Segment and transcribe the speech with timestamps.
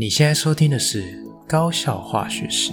[0.00, 2.70] 你现在收听的是高效化学史。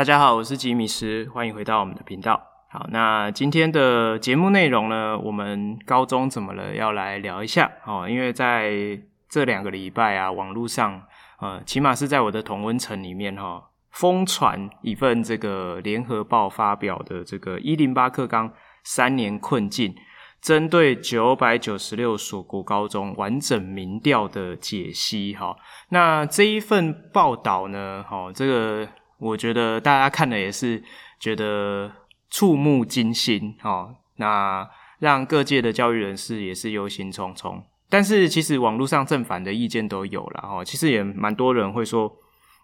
[0.00, 2.42] 大家好，我是吉米师，欢迎回到我们的频道。
[2.70, 6.74] 好，那今天的节目内容呢，我们高中怎么了？
[6.74, 8.08] 要来聊一下哦。
[8.08, 11.02] 因为在这两个礼拜啊，网络上
[11.40, 18.50] 呃，起码是在我的同温层里面哈，疯传一份这个联合报发表的这个一零八课纲
[18.82, 19.94] 三年困境，
[20.40, 25.54] 针对九百九十六所国高中完整民调的解析哈。
[25.90, 28.88] 那这一份报道呢，哈，这个。
[29.20, 30.82] 我觉得大家看了也是
[31.20, 31.92] 觉得
[32.30, 37.62] 触目惊心哦，那让各界的教育人士也是忧心忡忡。
[37.88, 42.10] 但是其实网络上正反的意见都有了哦，其实也蛮多人会说，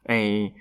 [0.07, 0.53] 诶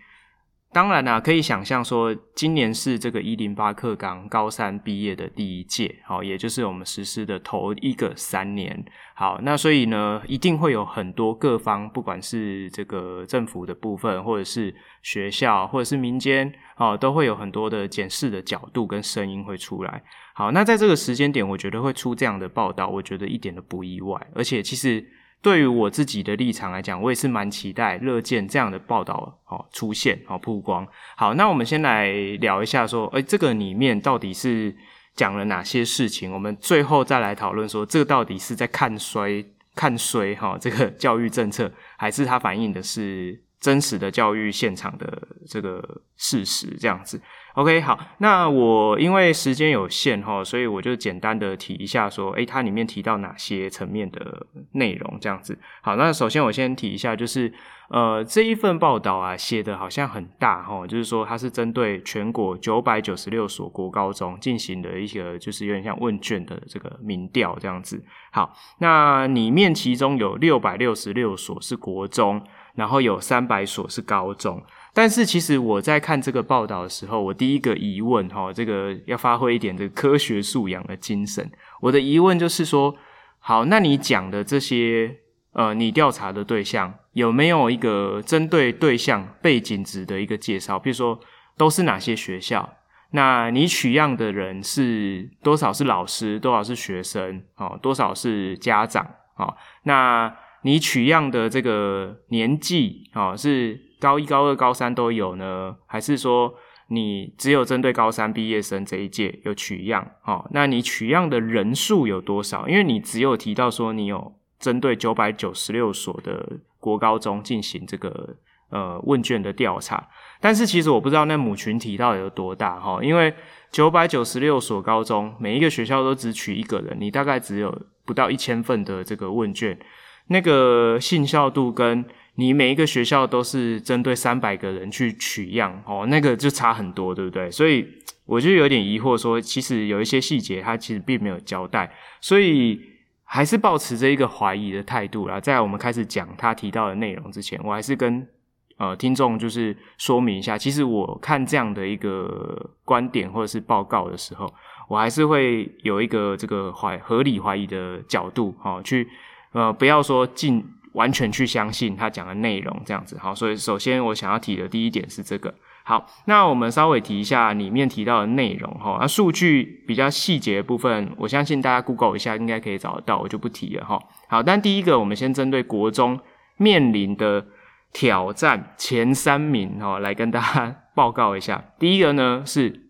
[0.75, 8.83] 当然啦、可以想象说，今年是这个一零八课纲高三毕业的第一届，好，也就是我们实施的头一个三年。
[9.15, 20.03] 好，那所以呢，一定会有很多各方，不管是这个政府的部分，或者是学校，或者是民间，哦，都会有很多的检视的角度跟声音会出来。
[20.33, 25.05] 好，那在这个时间点，我觉得会出这样的报道，我觉得一点都不意外，而且其实。
[25.41, 30.87] 对于我自己的立场来讲，我也是蛮期待、乐见这样的报道哦出现哦曝光。
[31.15, 34.75] 好，那我们先来聊一下，说，诶这个里面到底是
[35.15, 36.31] 讲了哪些事情？
[36.31, 46.75] 我们最后再来讨论说，这个到底是在看衰、看衰哈这个 教育政策，还是它反映的是真实的教育现场的这个事实？
[46.79, 47.21] 这样子。
[47.55, 55.57] OK，好，那我因为时间有限哈，所以我就简单的提一下说，诶，它里面提到哪些层面的内容这样子。
[55.81, 57.53] 好，那首先我先提一下，就是
[57.89, 68.03] 呃这一份报道啊写的好像很大哈，就是说它是针对全国九百九十六所国高中进行的一个就是有点像问卷的这个民调这样子。
[68.33, 74.61] 好，那里面其中有六百六十六所是国中，然后有三百所是高中。
[74.93, 81.49] 但是其实我在看这个报道的时候，我第一个疑问哈，这个要发挥一点这个科学素养的精神。
[81.81, 82.95] 我的疑问就是说，
[83.39, 85.17] 好，那你讲的这些
[85.51, 90.79] 呃，你调查的对象有没有一个针对对象背景值的一个介绍？
[90.79, 91.19] 比如说
[91.57, 92.77] 都是哪些学校？
[93.11, 97.43] 那你取样的人是多少是老师，多少是学生？
[97.55, 99.05] 哦，多少是家长？
[99.35, 99.53] 哦，
[99.83, 100.33] 那
[100.65, 103.79] 你取样的这个年纪哦是？
[103.97, 106.53] 高一、高二、高三都有呢，还是说
[106.89, 110.05] 你只有针对高三毕业生这一届有取样？
[110.25, 112.67] 哦，那你取样的人数有多少？
[112.67, 118.35] 因为你只有提到说你有针对九百九十六所的国高中进行这个
[118.69, 120.07] 呃问卷的调查，
[120.39, 123.33] 但是其实我不知道那母群体到底有多大哈，因为
[123.71, 129.79] 九百九十六所高中每一个学校都只取一个人，你大概只有不到一千份的这个问卷，
[130.27, 132.05] 那个信效度跟。
[132.37, 137.49] 你每一个学校都是针对三百个人去取样哦，那个就差很多，对不对？
[137.49, 137.87] 所以
[138.25, 142.77] 我就有点疑惑，说其实有一些细节它其实并没有交代，所以
[143.23, 145.39] 还是抱持着一个怀疑的态度啦。
[145.39, 148.27] 在我们开始讲他提到的内容之前，我还是跟
[148.75, 154.53] 呃听众就是说明一下，其实我看这样的一个观点或者是报告的时候，
[154.89, 159.07] 我还是会有一个这个怀合理怀疑的角度，齁，去
[159.55, 160.63] 呃不要说进。
[160.95, 163.35] 完全去相信他讲的内容，这样子好。
[163.35, 165.53] 所以首先我想要提的第一点是这个。
[165.83, 168.97] 好，那我们稍微提一下里面提到的内容哈。
[169.01, 174.01] 那数据比较细节的部分，我相信大家 Google 一下应该可以找得到，我就不提了哈。
[174.29, 176.17] 好，但第一个我们先针对国中
[176.55, 177.45] 面临的
[177.91, 181.61] 挑战前三名哈，来跟大家 报告一下。
[181.77, 182.87] 第一个呢是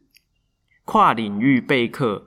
[0.84, 2.24] 跨领域备课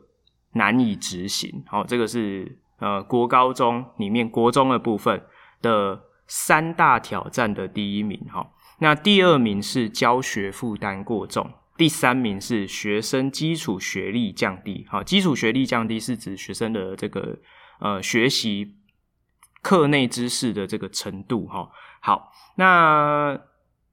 [0.55, 5.23] 难以执行，好，这个是呃国高中里面国中的部分。
[5.61, 8.49] 的三大挑战的第一名哈，
[8.79, 14.87] 那第二名是教学负担过重，第三名是学生基础学历降低。
[14.89, 17.39] 好，基础学历降低是指学生的这个
[17.81, 18.77] 呃学习
[19.63, 21.69] 课内知识的这个程度哈。
[21.99, 23.37] 好，那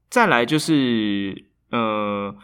[0.08, 2.36] 再来就是呃。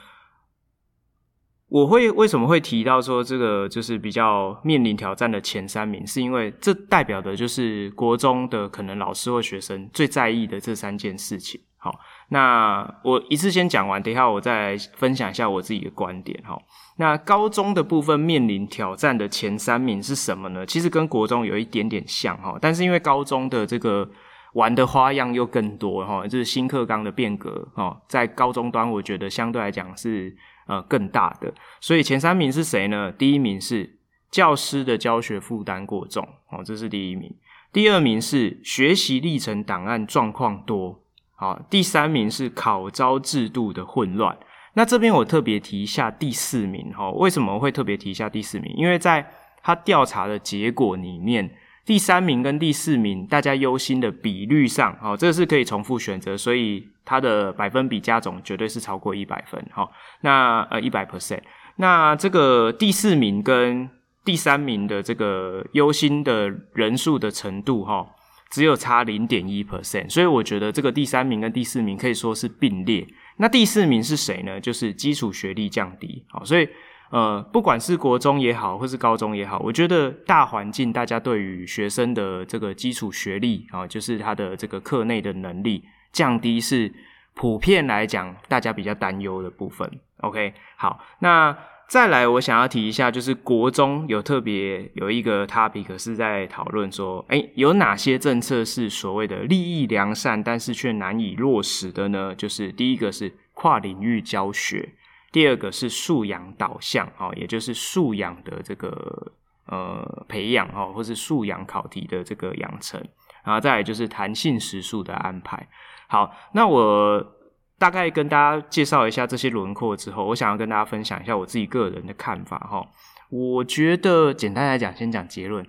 [1.71, 11.61] 我会为什么会提到说这个就是比较面临挑战的前三名，是因为这代表的就是国中的可能老师或学生最在意的这三件事情。
[11.77, 11.97] 好，
[12.27, 16.61] 那我一次先讲完，等一下我再分享一下我自己的观点哈。
[16.97, 20.65] 那高中的部分面临挑战的前三名是什么呢？
[20.65, 24.07] 其实跟国中有一点点像哈，但是因为高中的这个
[24.55, 30.35] 玩的花样又更多哈，就是新课纲的变革哈，在高中端我觉得相对来讲是
[30.67, 31.53] 呃更大的。
[31.79, 33.11] 所以前三名是谁呢？
[33.11, 33.97] 第一名是
[34.29, 37.33] 教师的教学负担过重哦，这是第一名。
[37.73, 41.03] 第二名是学习历程档案状况多，
[41.35, 44.37] 好，第三名是考招制度的混乱。
[44.73, 48.73] 那这边我特别提一下第四名，哈，为什么会特别提一下第四名？
[48.77, 49.25] 因为在
[49.63, 51.53] 他调查的结果里面，
[51.85, 59.89] 第三名跟第四名大家忧心的比率上，好，这是可以重复选择，所以它的百分比加总绝对是超过一百分，哈，
[60.21, 61.41] 那呃一百 percent。
[61.77, 63.89] 那这个第四名跟
[64.23, 68.05] 第三名的这个忧心的人数的程度，哈，
[68.51, 73.07] 只有差零点一 percent，所以我觉得这个第三名跟第四名可以说是并列。
[73.37, 74.61] 那第四名是谁呢？
[74.61, 76.69] 就是基础学历降低，好，所以
[77.09, 86.93] 呃，不管是国中也好，或是高中也好，我觉得大环境大家对于学生的这个基础学历啊，就是他的这个课内的能力降低，是
[87.33, 89.89] 普遍来讲大家比较担忧的部分。
[90.17, 91.57] OK，好，那。
[91.91, 102.33] 再来，我想要提一下，就是国中有特别有一个 topic 是在讨论说，诶，有哪些政策是所谓的利益良善，但是却难以落实的呢？
[102.33, 104.93] 就是第一个是跨领域教学，
[105.33, 109.29] 第二个是素养导向，哈，也就是素养的这个
[109.65, 113.05] 呃培养，哈，或是素养考题的这个养成，
[113.43, 115.67] 然后再来就是弹性时数的安排。
[116.07, 117.37] 好，那我。
[117.81, 122.85] 大概跟大家介绍一下这些轮廓之后，我想要跟大家分享一下我自己个人的看法哈。
[123.31, 125.65] 我觉得简单来讲，先讲结论，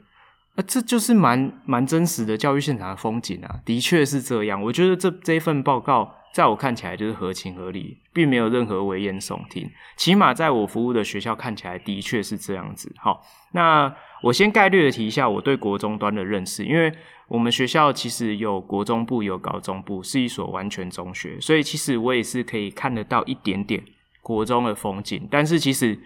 [0.57, 4.63] 那这就是蛮蛮真实的教育现场的风景啊，的确是这样。
[4.63, 9.71] 我觉得这这一份报告，在我看起来就是合情合理，并没有任何危言耸听。
[9.97, 12.95] 起码在我服务的学校看起来，的确是这样子。
[12.99, 16.93] 好，那我先概略的提一下我对国中端的认识，因为。
[17.29, 23.83] 我们学校其实有国中部，有高中部，是一所完全中学，所以其实我也是可以看得到一点点
[24.21, 25.27] 国中的风景。
[25.31, 25.99] 但是其实，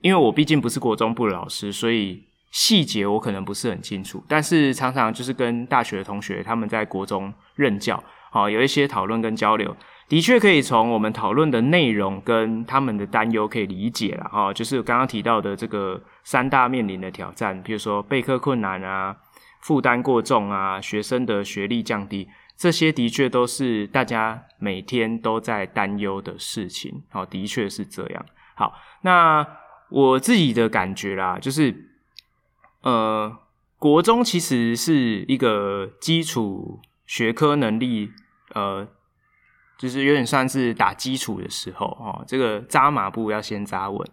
[0.00, 2.20] 因为我毕竟不是国中部的老师，所以
[2.50, 4.24] 细节我可能不是很清楚。
[4.26, 8.02] 但是常常就是跟大学的同学他们在国中任教，
[8.36, 9.74] 好，有一些讨论跟交流，
[10.08, 14.28] 的确可以从我们讨论的内容跟他们的担忧可以理解了。
[14.30, 19.16] 哈，就是刚刚提到的这个三大面临的挑战，比如说备课困难啊。
[19.62, 27.02] 负担过重啊，学生的学历降低，这些的确都是大家每天都在担忧的事情。
[27.10, 28.24] 好，的确是这样。
[28.54, 29.44] 好，那
[29.88, 31.74] 我自己的感觉啦，就是，
[32.82, 33.36] 呃，
[33.78, 38.12] 国中其实是一个基础学科能力，
[38.56, 38.88] 呃，
[39.76, 44.08] 就是有点算是打基础的时候哦，这个扎马步要先扎稳。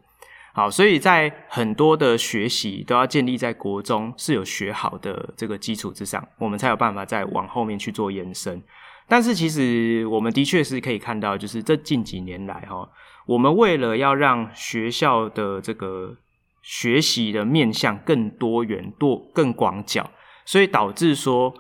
[0.54, 8.62] 好，所以在很多的学习都要建立在国中是有学好的这个基础之上，我们才有办法再往后面去做延伸。
[9.08, 12.88] 但是其实我们的确是可以看到，就是这近几年来哈，
[13.26, 16.16] 我们为了要让学校的这个
[16.62, 20.12] 学习的面向更多元、多更广角，
[20.46, 21.54] 所以导致说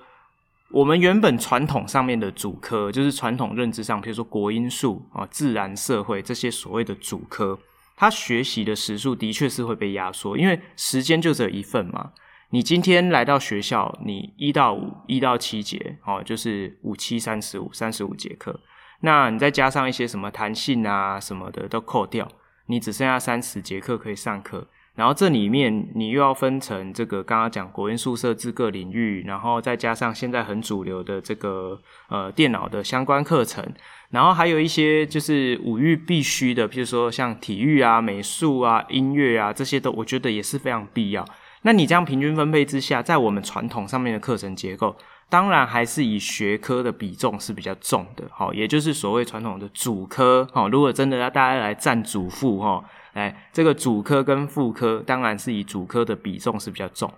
[0.74, 7.60] 我们原本传统上面的主科，就是传统认知上，比如说国英数啊、自然、社会这些所谓的主科。
[7.96, 12.12] 他学习的时数的确是会被压缩，因为时间就只有一份嘛。
[12.50, 18.60] 你今天来到学校，你一到五、一到七节，哦，就是五七三十五、三十五节课。
[19.02, 22.28] 那你再加上一些什么弹性啊什么的都扣掉，
[22.66, 24.68] 你只剩下三十节课可以上课。
[24.96, 33.66] 然后这里面你又要分成这个刚刚讲国英数设置各领域，然后再加上现在很主流的这个呃电脑的相关课程。
[34.12, 41.26] 然后还有一些就是五育必须的，譬如说像体育啊、美术啊、音乐啊这些都，我觉得也是非常必要。
[41.64, 44.96] 那你这样平均分配之下，在我们传统上面的课程结构，
[45.30, 57.12] 当然还是以学科的比重是比较重的，好，也就是所谓传统的主科，好，如果真的要大家来占主副，哈，哎这个主科跟副科，当然是以主科的比重是比较重。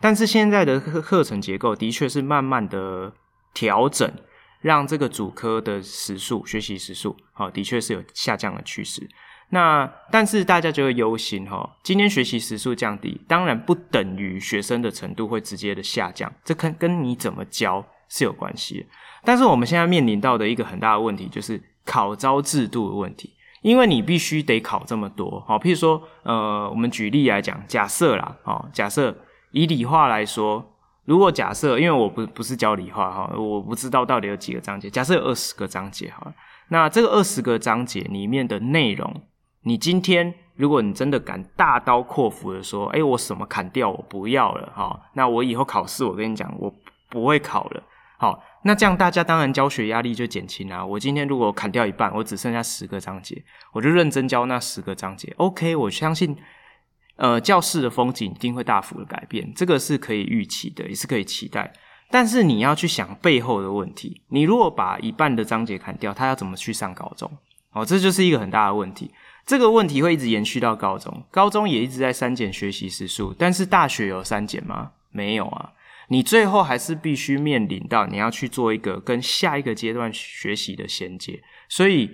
[0.00, 3.12] 但是现在的课课程结构的确是慢慢的
[3.54, 4.10] 调整。
[4.62, 9.04] 让这个主科的时数、学习时数，好，的确是有下降的趋势。
[9.48, 18.86] 那但是大家就会忧心哈，今天学习时数降低，当然不等于学生的程度会直接的下降，这跟跟你怎么教是有关系。
[19.24, 23.32] 但是我们现在面临到的一个很大的问题，就是考招制度的问题，
[23.62, 29.16] 因为你必须得考这么多，好，譬如说，呃，我们举例来讲，假设啦，哦，假设
[29.52, 30.68] 以理化来说。
[31.04, 34.88] 如果假设，因为我不不是教理化哈，我不知道到底有几个章节。
[34.88, 36.32] 假设有二十个章节哈，
[36.68, 39.12] 那这个二十个章节里面的内容，
[39.62, 46.72] 你今天如果你真的敢大刀阔斧的说，哎，我什么砍掉，我不要了哈，那我以后考试，我跟你讲，我
[47.10, 47.82] 不会考了。
[48.16, 50.84] 好，那这样大家当然教学压力就减轻啦。
[50.84, 53.42] 我今天如果砍掉一半，我只剩下十个章节，
[53.72, 55.32] 我就认真教那十个章节。
[55.36, 56.36] OK，我相信。
[57.16, 61.70] 呃，教室的风景一定会大幅的改变，这个是可以预期的，也是可以期待。
[62.10, 67.30] 但是你要去想背后的问题，你如果把一半的章节砍掉，他要怎么去上高中？
[67.72, 69.12] 哦，这就是一个很大的问题。
[69.46, 74.92] 这个问题会一直延续到高中，高中也一直在删减学习时数，但是大学有删减吗？
[75.10, 75.72] 没有啊。
[76.12, 82.10] 你最后还是必须面临到你要去做一个跟下一个阶段学习的衔接，所以。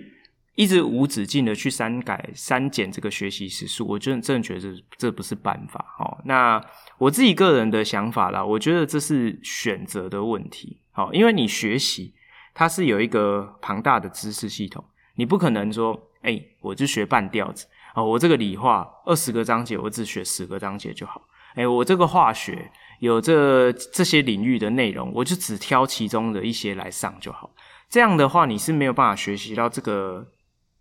[0.55, 6.03] 一直无止境的去删改、删减这个学习时数，我真的真的觉得这不是办法哦。
[6.25, 6.61] 那
[6.97, 10.81] 我自己个人的想法啦，我觉得这是选择的问题。
[10.91, 12.13] 好，因为你学习
[12.53, 14.83] 它是有一个庞大的知识系统，
[15.15, 17.65] 你不可能说，哎、我就学半吊子
[17.95, 18.03] 哦。
[18.03, 21.21] 我这个理化二十个章节，我只学十个章节就好。
[21.55, 27.51] 哎、我这个化学有这这些领域的内容，我就只挑其中的一些来上就好。
[27.89, 30.27] 这样的话，你是没有办法学习到这个。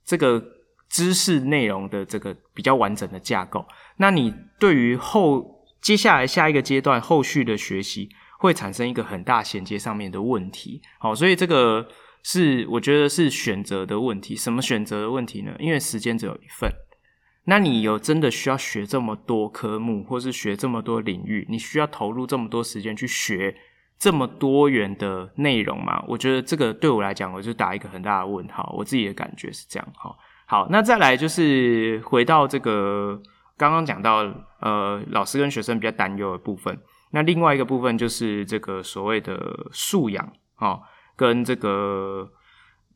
[0.09, 0.43] 这个
[0.89, 3.63] 知识内容的这个比较完整的架构，
[3.99, 8.09] 那你对于后接下来下一个阶段后续的学习
[8.39, 10.81] 会产生一个很大衔接上面的问题。
[10.99, 11.87] 好，所以这个
[12.23, 14.35] 是我觉得是选择的问题。
[14.35, 15.55] 什么选择的问题呢？
[15.59, 16.73] 因为时间只有一份，
[17.49, 21.47] 那你有真的需要学这么多科目，或是学这么多领域？
[21.49, 23.57] 你需要投入这么多时间去学？
[23.99, 28.73] 这么多元的内容吗，我觉得这个对我来讲，我就打一个很大的问号。
[28.79, 29.89] 我自己的感觉是这样。
[29.97, 30.15] 哈，
[30.47, 33.21] 好，那再来就是回到这个
[33.57, 34.19] 刚刚讲到
[34.61, 36.79] 呃，老师跟学生比较担忧的部分。
[37.11, 40.81] 那另外一个部分就是这个所谓的素养哈，
[41.17, 42.31] 跟这个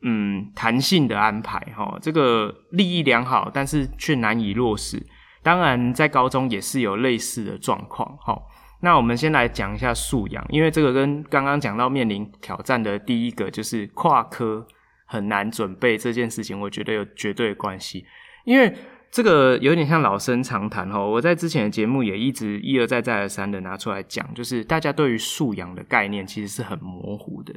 [0.02, 5.04] 嗯弹性的安排哈，这个利益良好，但是却难以落实。
[5.42, 8.40] 当然，在高中也是有类似的状况哈。
[8.80, 14.66] 那我们先来讲一下素养，因为这个跟刚刚讲到面临挑战的第一个就是跨科
[15.06, 18.04] 很难准备这件事情，我觉得有绝对的关系。
[18.44, 18.73] 因为
[19.11, 27.54] 这个有点像老生常谈哈，我在之前的节目也一直一而再再而三的拿出来讲，就是大家对于素养的概念其实是很模糊的。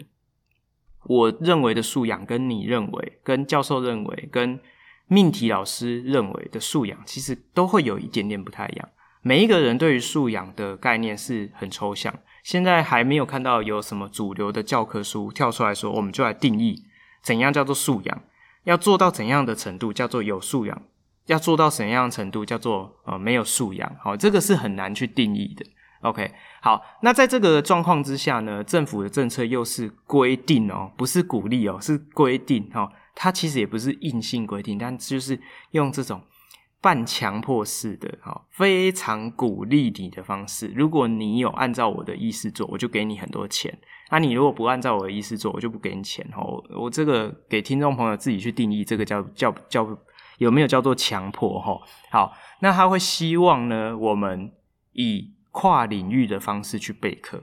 [1.05, 4.59] 我认为的素养跟你认为、跟教授认为、跟
[5.07, 8.89] 命题老师认为的素养，其实都会有一点点不太一样。
[9.21, 16.83] 每一个人对于素养的概念是很抽象，现在还没有看到有什么主流的教科书跳出来说，我们就来定义
[17.23, 18.21] 怎样叫做素养，
[18.65, 20.81] 要做到怎样的程度叫做有素养，
[21.25, 25.65] 要做到怎样的程度叫做呃没有素养，好，这个是很难去定义的。
[26.05, 26.31] OK，
[26.61, 35.39] 好，那在这个状况之下呢，政府的政策又是规定哦，不是鼓励哦，是规定哦，它其实也不是硬性规定，但就是
[35.71, 36.21] 用这种。
[36.81, 40.71] 半强迫式的，好，非常鼓励你的方式。
[40.75, 43.75] 如果你有按照我的意思做，我就给你很多钱。
[44.11, 46.23] 那你如果不按照我的意思做，我就不给你钱。
[46.37, 49.97] 哦，我这个给听众朋友自己去定义，这个叫叫叫
[50.37, 51.59] 有没有叫做强迫？
[51.59, 51.75] 哈，
[52.11, 54.51] 好，那他会希望呢，我们
[54.91, 57.41] 以跨领域的方式去备课。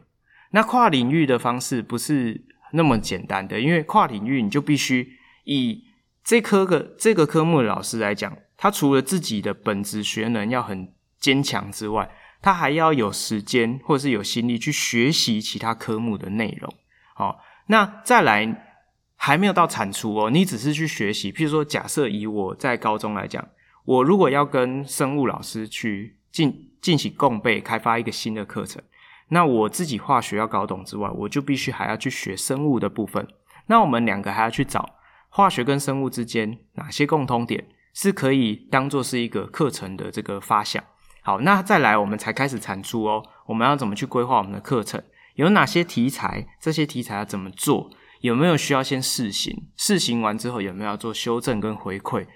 [0.51, 5.83] 那跨领域的方式不是那么简单的，因为跨领域你就必须以
[6.23, 8.37] 这科个这个科目的老师来讲。
[8.59, 12.09] 他除了自己的本职学能要很坚强之外，
[12.43, 16.73] 他还要有时间或是有心力去学习其他科目的内容。
[17.15, 18.77] 好，那再来
[19.17, 21.33] 还没有到产出哦，你只是去学习。
[21.33, 23.49] 譬如说，假设以我在高中来讲，
[23.85, 28.83] 我如果要跟生物老师去进进行共备，开发一个新的课程，
[29.29, 33.27] 那我自己化学要搞懂之外，我就必须还要去学生物的部分。
[33.69, 34.97] 那我们两个还要去找
[35.31, 37.65] 化学跟生物之间哪些共通点。
[37.95, 40.83] 是可以当做是一个课程的这个发想。
[41.21, 43.23] 好，那再来我们才开始产出哦。
[43.45, 45.03] 我们要怎么去规划我们的课程？
[45.35, 46.49] 有哪些题材？
[46.59, 47.91] 这些题材要怎么做？
[48.23, 49.69] 有没有需要先试行？
[49.77, 52.27] 试行完之后有没有要做修正跟回馈？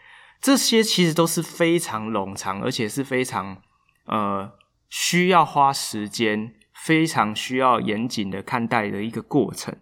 [0.43, 3.57] 这些其实都是非常冗长，而且是非常
[4.07, 4.53] 呃
[4.89, 9.75] 需要花时间、非常需要严谨的看待的一个过程。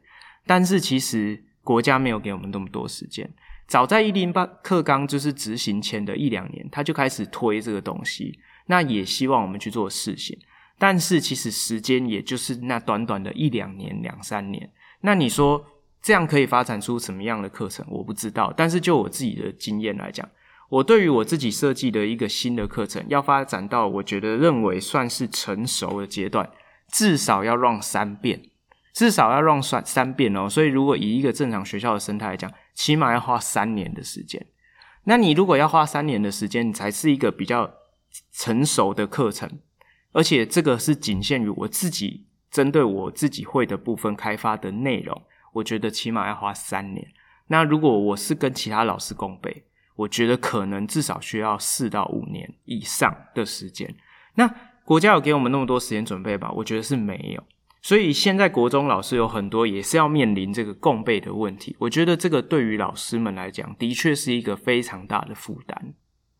[0.47, 3.31] 但是其实国家没有给我们那么多时间。
[3.67, 10.39] 早在一零八课纲就是执行前的一两年，他就开始推这个东西，那也希望我们去做试行。
[10.79, 14.71] 但是其实时间也就是那短短的一两年、两三年。
[15.01, 15.65] 那你说
[16.03, 17.87] 这样可以发展出什么样的课程？
[17.89, 18.53] 我不知道。
[18.55, 20.29] 但是就我自己的经验来讲，
[20.71, 26.51] 我对于我自己设计的一个新的课程，要发展到我觉得认为算是成熟的阶段，
[26.91, 28.43] 至少要 run 三遍，
[28.93, 30.49] 至少要 run 三三遍哦。
[30.49, 34.45] 所以如果以一个正常学校的生态来讲，起码要花三年的时间。
[35.05, 37.75] 那你如果要花三年的时间，你才是一个比较
[38.33, 39.61] 成熟的课程，
[40.13, 47.07] 而且这个是仅限于我自己针对我自己会的部分开发的内容，我觉得起码要花三年。
[47.49, 53.95] 那如果我是跟其他老师共备，我觉得可能至少需要四到五年以上的时间。
[54.35, 54.53] 那
[54.85, 56.51] 国家有给我们那么多时间准备吧？
[56.53, 57.43] 我觉得是没有。
[57.81, 61.77] 所以现在国中老师有很多也是要面临这个共备的问题。
[61.79, 65.95] 我觉得这个对于老师们来讲，的确是一个非常大的负担。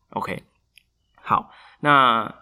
[0.09, 0.43] OK，
[1.21, 2.33] 好，那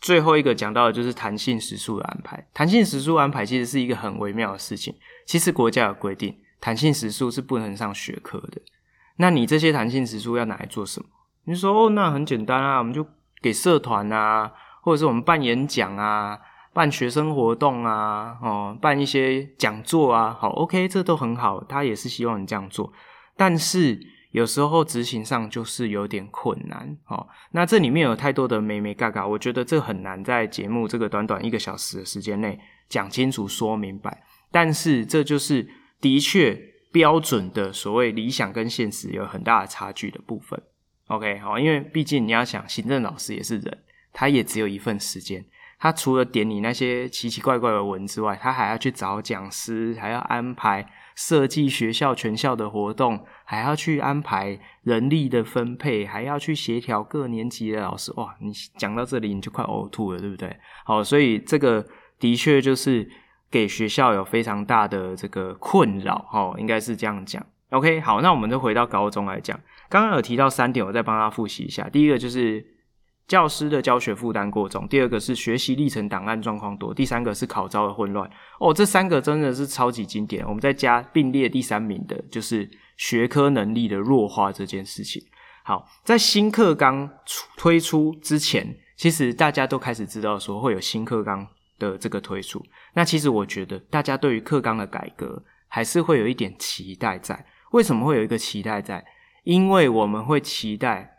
[0.00, 2.48] 最后一个讲到的就是弹性时数的安排。
[2.52, 4.94] 弹性时数安排其实是一个很微妙的事情。
[5.26, 6.38] 其实国家有规定。
[6.60, 8.62] 弹性时数是不能上学科的，
[9.22, 11.06] 那你这些弹性时数要拿来做什么？
[11.44, 13.06] 你说哦，那很简单啊，我们就
[13.40, 14.50] 给社团啊，
[14.82, 16.36] 或者是我们办演讲啊，
[16.72, 22.92] 办学生活动啊，哦，办一些讲座啊，好，OK，这都很好，他也是希望你这样做，
[23.36, 23.96] 但是
[24.32, 35.68] 有时候执行上就是有点困难，哦，那这里面有太多的眉眉角角，我觉得这很难在节目这个短短一个小时的时间内讲清楚、说明白，但是这就是。
[36.02, 36.60] 的确，
[36.92, 40.62] 标准的所谓理想跟现实有很大的差距的部分。
[41.08, 43.78] OK，好，因为毕竟你要想，行政老师也是人，
[44.12, 45.44] 他也只有一份时间。
[45.78, 58.12] 他除了点你那些奇奇怪怪的文之外，他还要去找讲师，还要安排设计学校全校的活动，还要去安排人力的分配，还要去协调各年级的老师。
[58.16, 60.56] 哇，你讲到这里你就快呕吐了，对不对？
[60.84, 61.84] 好，所以这个
[62.18, 63.10] 的确就是。
[63.52, 67.44] 给学校有非常大的这个困扰，齁，应该是这样讲。
[67.68, 69.60] OK，好，那我们就回到高中来讲。
[69.90, 71.86] 刚刚有提到三点，我再帮他复习一下。
[71.90, 72.64] 第一个就是
[73.28, 78.28] 教师的教学负担过重，第二个是学习历程档案状况多，第三个是考招的混乱。
[78.58, 80.42] 哦，这三个真的是超级经典。
[80.48, 85.22] 我们再加并列第三名的，就是学科能力的弱化这件事情。
[85.62, 87.10] 好，在新课纲
[87.58, 91.46] 推出之前，其实大家都开始知道说会有新课纲。
[91.78, 97.46] 的这个推出，那其实我觉得大家对于课纲的改革还是会有一点期待在。
[97.70, 99.02] 为什么会有一个期待在？
[99.44, 101.16] 因为我们会期待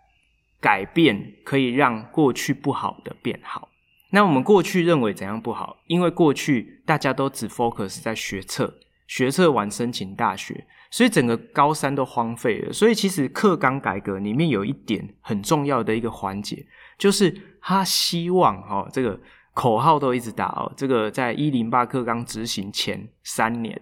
[0.62, 3.69] 改变可以让过去不好的变好。
[4.12, 5.77] 那我们过去认为怎样不好？
[5.88, 8.71] 因为过去大家都只 focus 在学测，
[9.07, 12.71] 学测完申请大学，所以整个高三都荒废了。
[12.71, 16.63] 所以其实课纲改革里面有一点很重要的一个环节，
[16.99, 19.19] 就是他希望哦这个。
[19.54, 23.82] 口号都一直打哦，这个在一零八课纲执行前三年，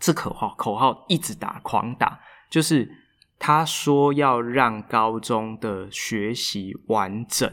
[0.00, 2.90] 这口号口号一直打，狂打，就是
[3.38, 7.52] 他说要让高中的学习完整，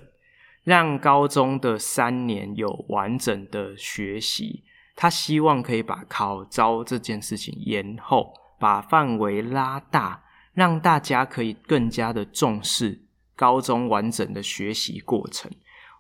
[0.64, 4.64] 让高中的三年有完整的学习，
[4.96, 13.02] 他希望可以把考招这件事情延后，把范围拉大，让大家可以更加的重视
[13.36, 15.52] 高中完整的学习过程。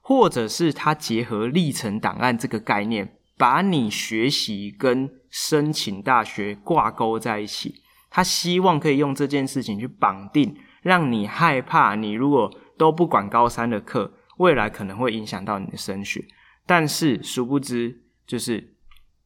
[0.01, 7.81] 或者是他结合历程档案这个概念，把你学习跟申请大学挂钩在一起。
[8.09, 16.25] 他希望可以用这件事情去绑定，让你害怕你如果都不管高三的课，未来可能会影响到你的升学。
[16.65, 18.75] 但是殊不知，就是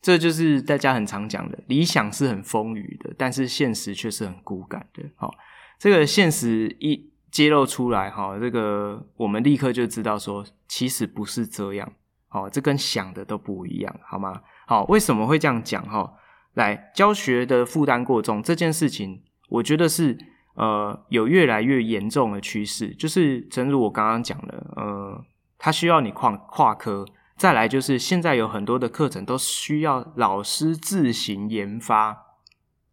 [0.01, 5.03] 这就是大家很常讲的，理想是很丰腴的，但是现实却是很骨感的。
[5.15, 5.33] 好，
[5.79, 7.09] 这个现实一。
[7.35, 11.91] 揭露出来哈，这个我们立刻就知道说，其实不是这样，
[12.29, 14.41] 哦，这跟想的都不一样，好吗？
[14.65, 16.13] 好，为什么会这样讲哈？
[16.53, 20.17] 来，教学的负担过重这件事情，我觉得是
[20.53, 25.21] 呃有越来越严重的趋势，就是正如我刚刚讲的，呃，
[25.57, 27.03] 它需要你跨跨科，
[27.35, 32.27] 再来就是现在有很多的课程都需要老师自行研发。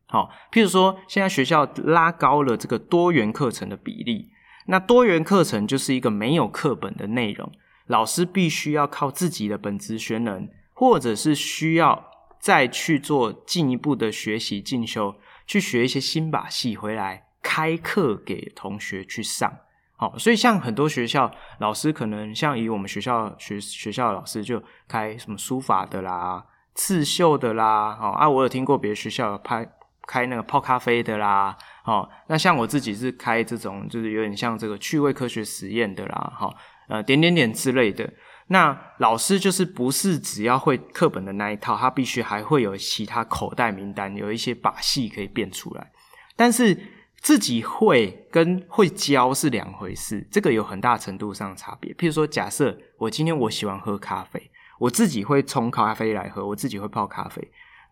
[0.06, 4.31] 好，譬如说，现在学校拉高了这个多元课程的比例，
[4.66, 7.50] 那多元课程就是一个没有课本的内容，
[7.86, 19.52] 老师必须要靠自己的本职学能，或者是需要再去做进一步的学习进修，去学一些新把戏回来开课给同学去上。
[19.96, 26.44] 好，所以像很多学校老师，可能像以我们学校学学校的老师就开什么书法的啦、
[26.74, 29.68] 刺绣的啦，好啊，我有听过别的学校拍。
[30.12, 36.54] 开那个泡咖啡的啦，哦，那像我自己是开这种，就是有点像这个趣味科学实验的啦，哈，
[36.88, 38.12] 呃，点点点之类的。
[38.48, 45.90] 那老师就是不是只要会课本的那一套，他必须还会有其他口袋名单，有一些把戏可以变出来。
[46.36, 46.78] 但是
[47.16, 51.90] 自己会跟会教是两回事，这个有很大程度上的差别。
[51.94, 54.50] 譬如说，假设我今天我喜欢喝咖啡。
[54.78, 57.40] 我自己会冲咖啡来喝，我自己会泡咖啡，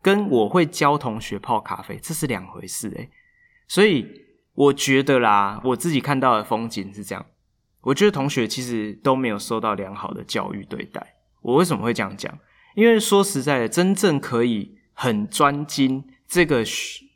[0.02, 3.10] 跟我会教同学泡咖啡，这是两回事诶。
[3.68, 4.06] 所以
[4.54, 7.26] 我觉得啦，我自己看到的风景是这样，
[7.82, 11.14] 我觉得同学其实都没有受到良好的教育对待。
[11.42, 12.38] 我为什么会这样讲？
[12.74, 16.64] 因为说实在的，真正可以很专精这个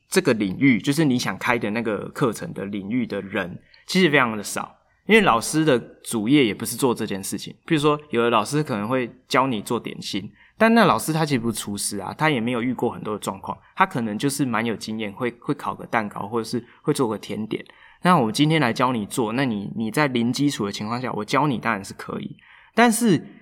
[0.09, 4.77] 这个领域，就是你想开的那个课程的领域的人，其实非常的少。
[5.07, 7.55] 因为老师的主业也不是做这件事情。
[7.67, 17.65] 比如说，有的老师可能会教你做点心，但那老师他其实不是厨师啊，他也没有遇过很多的状况，他可能就是蛮有经验，会会烤个蛋糕，或者是会做个甜点。
[18.03, 22.37] 那我今天来教你做，那你你在零基础的情况下，我教你当然是可以，
[22.75, 23.41] 但是。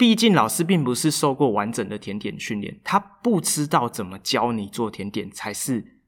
[0.00, 6.00] 毕竟老师并不是受过完整的甜点训练，他不知道怎么教你做甜点才是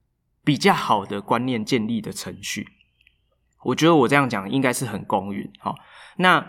[0.42, 2.66] 比较好的观念建立的程序。
[3.64, 5.52] 我觉得我这样讲应该是很公允。
[5.58, 5.74] 好，
[6.16, 6.42] 那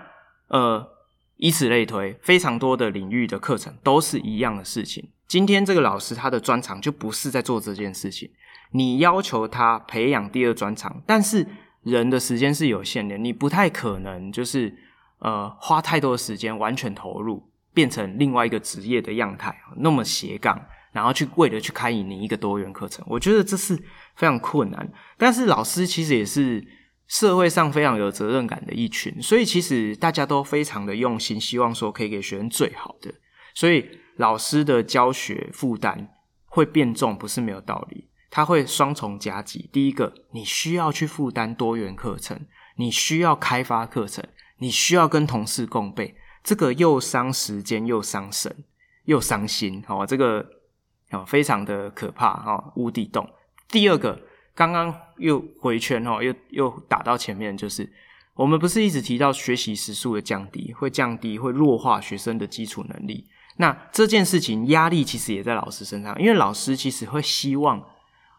[0.47, 0.87] 呃，
[1.37, 5.09] 以此类推，非常多的领域的课程都是一样的事情。
[5.27, 8.29] 今天这个老师他的专长就不是在做这件事情，
[8.71, 11.47] 你要求他培养第二专长，但是
[11.83, 14.75] 人的时间是有限的，你不太可能就是。
[15.19, 17.41] 呃，花太多的时间完全投入，
[17.73, 23.73] 变成另外一个职业的样态，那么斜杠，然后去为了去开你一个多元课程，我觉得这是
[24.17, 24.91] 非常困难。
[25.17, 26.61] 但是老师其实也是
[27.07, 33.13] 社会上非常有责任感的一群，所以其实大家都非常的用心，希望说可以给学生最好的。
[33.53, 33.87] 所以
[34.17, 36.09] 老师的教学负担
[36.45, 39.69] 会变重，不是没有道理，他会双重夹击。
[39.71, 42.39] 第一个，你需要去负担多元课程，
[42.77, 44.23] 你需要开发课程。
[44.59, 48.63] 你需要跟同事共备，这个又伤时间，又伤神，
[49.03, 50.47] 又伤心，哦，这个
[51.11, 53.29] 哦非常的可怕，哦，无底洞。
[53.67, 54.21] 第二个，
[54.55, 57.91] 刚刚又回圈，哦，又又打到前面，就是
[58.35, 63.27] 我们不是一直提到学习时数的降低，会降低，会弱化学生的基础能力。
[63.57, 67.83] 那这件事情压力其实也在老师身上，因为老师其实会希望，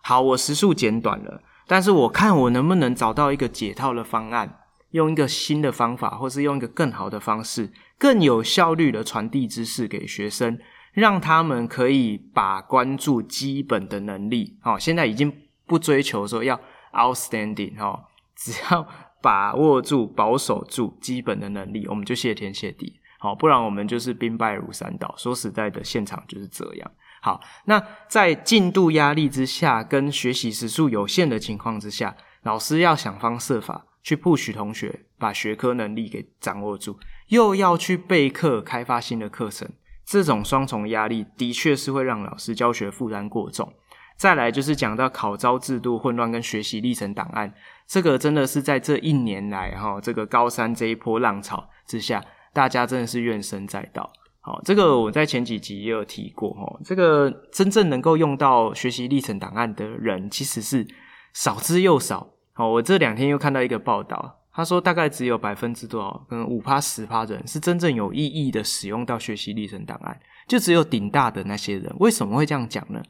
[0.03, 4.61] 好，我时数减短了，但是我看我能不能找到一个解套的方案。
[4.91, 10.57] 用一个新的方法，或是用一个更好的方式，更有效率的传递知识给学生，
[10.93, 14.57] 让他们可以把关注基本的能力。
[14.61, 15.33] 好，现在已经
[15.67, 16.61] 不追求说要
[16.93, 18.87] outstanding 哈， 只要
[19.23, 23.01] 把握住、保守住基本的能力，我们就谢天谢地。
[23.19, 25.15] 好，不然我们就是兵败如山倒。
[25.17, 26.91] 说实在的，现场就是这样。
[27.23, 33.87] 好，那在进度压力之下，跟学习时数有限的情况之下，老师要想方设法。
[34.05, 36.99] 去 push 同学把学科能力给掌握住，
[37.29, 39.67] 又要去备课、开发新的课程，
[40.05, 43.73] 这种双重压力的确是会让老师教学负担过重。
[44.17, 47.53] 再来就是讲到考招制度混乱跟学习历程档案，
[47.87, 54.11] 这个真的是在这一年来哈，这个高三这一波浪潮之下，大家真的是怨声载道。
[54.41, 60.87] 好，这个我在前几集也有提过哈，这个真正能够用到学习历程档案的人，其实是
[61.33, 62.29] 少之又少。
[62.53, 71.93] 好，我这两天又看到一个报道，他说大概只有百分之多少，可能五趴十趴的人是真正有意义的使用到学习历程档案，就只有顶大的那些人。
[71.99, 73.03] 为什么会这样讲呢？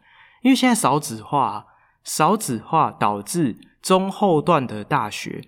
[0.44, 1.64] 因为现在少子化，
[2.04, 5.42] 少子化导致中后段的大学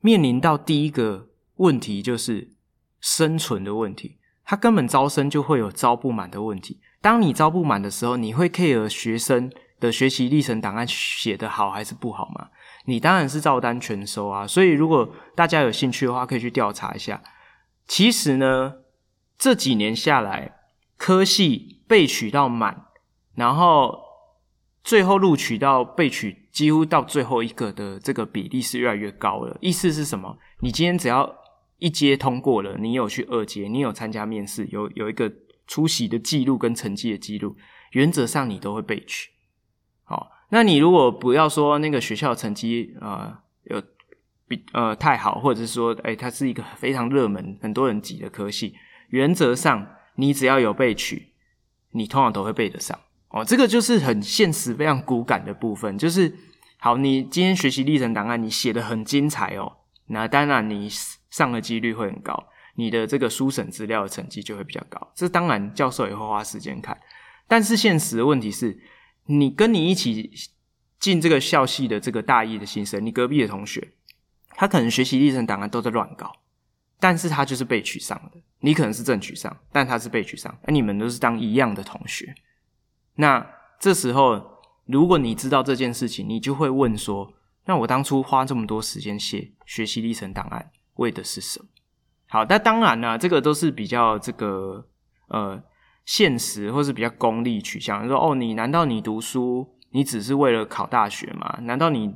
[0.00, 2.52] 面临到第一个问题就是
[3.00, 6.80] 生存的问题，他根本招生就会有招不满的问题。
[7.00, 12.48] 当你招不满的时候，你会 care 学生的学习历程档案写得好还是不好吗？
[12.84, 17.22] 你当然是照单全收啊，所以如果大家有兴趣的话，可以去调查一下。
[17.86, 18.74] 其实呢，
[19.38, 20.58] 这几年下来，
[20.98, 22.84] 科系被取到满，
[23.34, 23.98] 然后
[24.84, 29.56] 最后录取到被取几乎到最后一个的这个比例是越来越高了。
[29.60, 30.36] 意思是什么？
[30.60, 31.34] 你今天只要
[31.78, 35.32] 一阶通过了，你有去二阶，你有参加面试，有有一个
[35.66, 37.56] 出席的记录跟成绩的记录，
[37.92, 39.30] 原则上你都会被取。
[40.04, 40.30] 好。
[40.54, 43.82] 那你如果不要说那个学校成绩呃有
[44.46, 48.74] 比呃太好，或者是说诶它是一个非常热门、很多人挤的科系，
[49.08, 51.28] 原则上你只要有被取，
[51.92, 53.00] 你通常都会备得上
[53.32, 53.44] 哦。
[53.44, 55.98] 这个就是很现实、非常骨感的部分。
[55.98, 56.32] 就是
[56.78, 59.72] 好，你今天学习历程档案你写的很精彩哦，
[60.06, 60.88] 那当然你
[61.30, 65.12] 上的几率会很高，你的这个书审资料的成绩就会比较高。
[65.14, 66.96] 这当然教授也会花时间看，
[67.48, 68.80] 但是现实的问题是。
[69.26, 70.32] 你跟你一起
[70.98, 73.92] 进这个校系的这个大一的新生，你隔壁的同学，
[74.56, 76.32] 他可能学习历程档案都在乱搞，
[76.98, 78.40] 但是他就是被取上的。
[78.58, 82.34] 你可能是正取上，但他是被取上，那你们都是当一样的同学。
[83.16, 83.46] 那
[83.78, 87.32] 这时候，如果你知道这件事情，你就会问说：
[87.66, 91.66] 那我当初花这么多时间写学习历程档案，为的是什么？
[92.28, 94.86] 好，那当然呢，这个都是比较这个
[95.28, 95.62] 呃
[96.04, 101.58] 现实或是比较功利取向，说哦，你难道你读书你只是为了考大学吗？
[101.62, 102.14] 难道你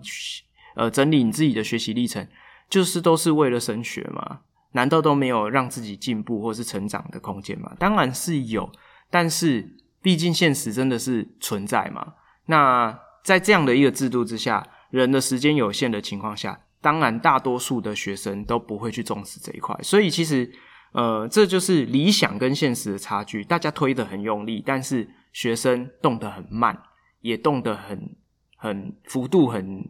[0.75, 2.27] 呃整理你自己的学习历程
[2.71, 4.41] 就是都是为了升学吗？
[4.73, 7.75] 难道都没有让自己进步或是成长的空间吗？
[7.79, 8.71] 当然是有，
[9.11, 12.15] 但是毕竟现实真的是存在嘛。
[12.47, 19.77] 那在这样的一个制度之下，人的时间有限的情况下，当然大多数的学生都不会去重视这一块。
[19.83, 20.49] 所以其实，
[20.93, 23.43] 呃，这就是理想跟现实的差距。
[23.43, 26.81] 大家推得很用力，但是学生动得很慢，
[27.21, 28.17] 也动得很
[28.57, 29.85] 很幅度很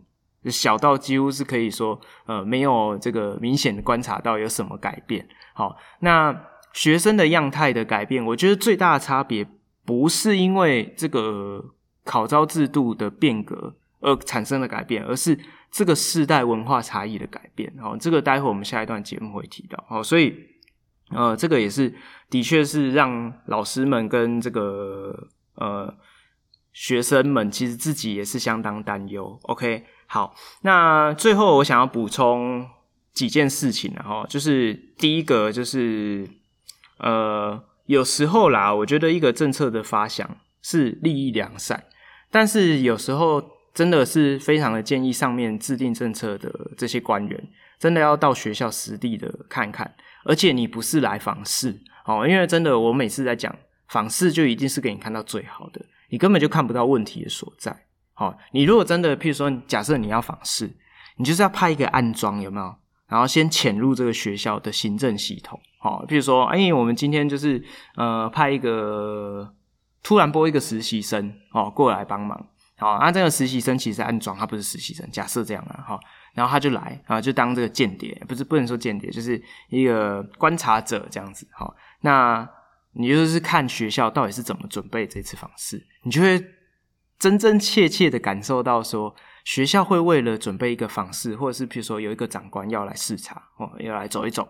[0.47, 5.29] 小到几乎是可以说，呃，没有这个明显的观察到有什么改变。
[5.53, 6.35] 好，那
[6.73, 9.47] 学生的样态的改变，我觉得最大的差别
[9.87, 11.64] 不是因为这个。
[12.09, 15.37] 考招制度的变革而产生了改变，而是
[15.72, 17.75] 这个世代文化差异的改变。
[17.83, 19.85] 哦，这个待会我们下一段节目会提到。
[19.90, 20.33] 哦，所以
[21.11, 21.92] 呃，这个也是
[22.31, 25.92] 的确是让老师们跟这个呃
[26.72, 29.37] 学生们其实自己也是相当担忧。
[29.42, 32.64] OK，好，那最后我想要补充
[33.12, 36.31] 几件事情，然后就是第一个就是
[36.99, 41.85] 呃，有时候啦，我觉得一个政策的发想是利益良善。
[42.31, 49.94] 但是有时候真的是非常的建议上面制定政策的这些官员，真的要到学校实地的看看，
[50.25, 53.55] 而且你不是来访视哦，因为真的我每次在讲
[53.88, 57.85] 访视就一定是给你看到最好的，你根本就看不到问题的所在。
[58.14, 60.70] 好，你如果真的譬如说假设你要访视，
[61.16, 62.75] 你就是要拍一个暗装有没有？
[63.09, 67.62] 然后先潜入这个学校的行政系统，好，譬如说哎，我们今天就是
[67.97, 69.53] 呃派一个。
[70.03, 75.99] 突然拨一个实习生哦过来帮忙，好，那这个实习生其实暗装，他不是实习生，假设这样啊，好，
[76.33, 82.49] 然后他就来啊，就当这个间谍，不是不能说间谍，就是一个观察者这样子，好，那
[82.92, 86.40] 你就是看学校到底是怎么准备这次访视，你就会
[87.19, 89.12] 真真切切的感受到说，
[89.47, 94.49] 学校会为了准备一个访视，或者是譬如说有一个长官要来视察哦，要来走一走。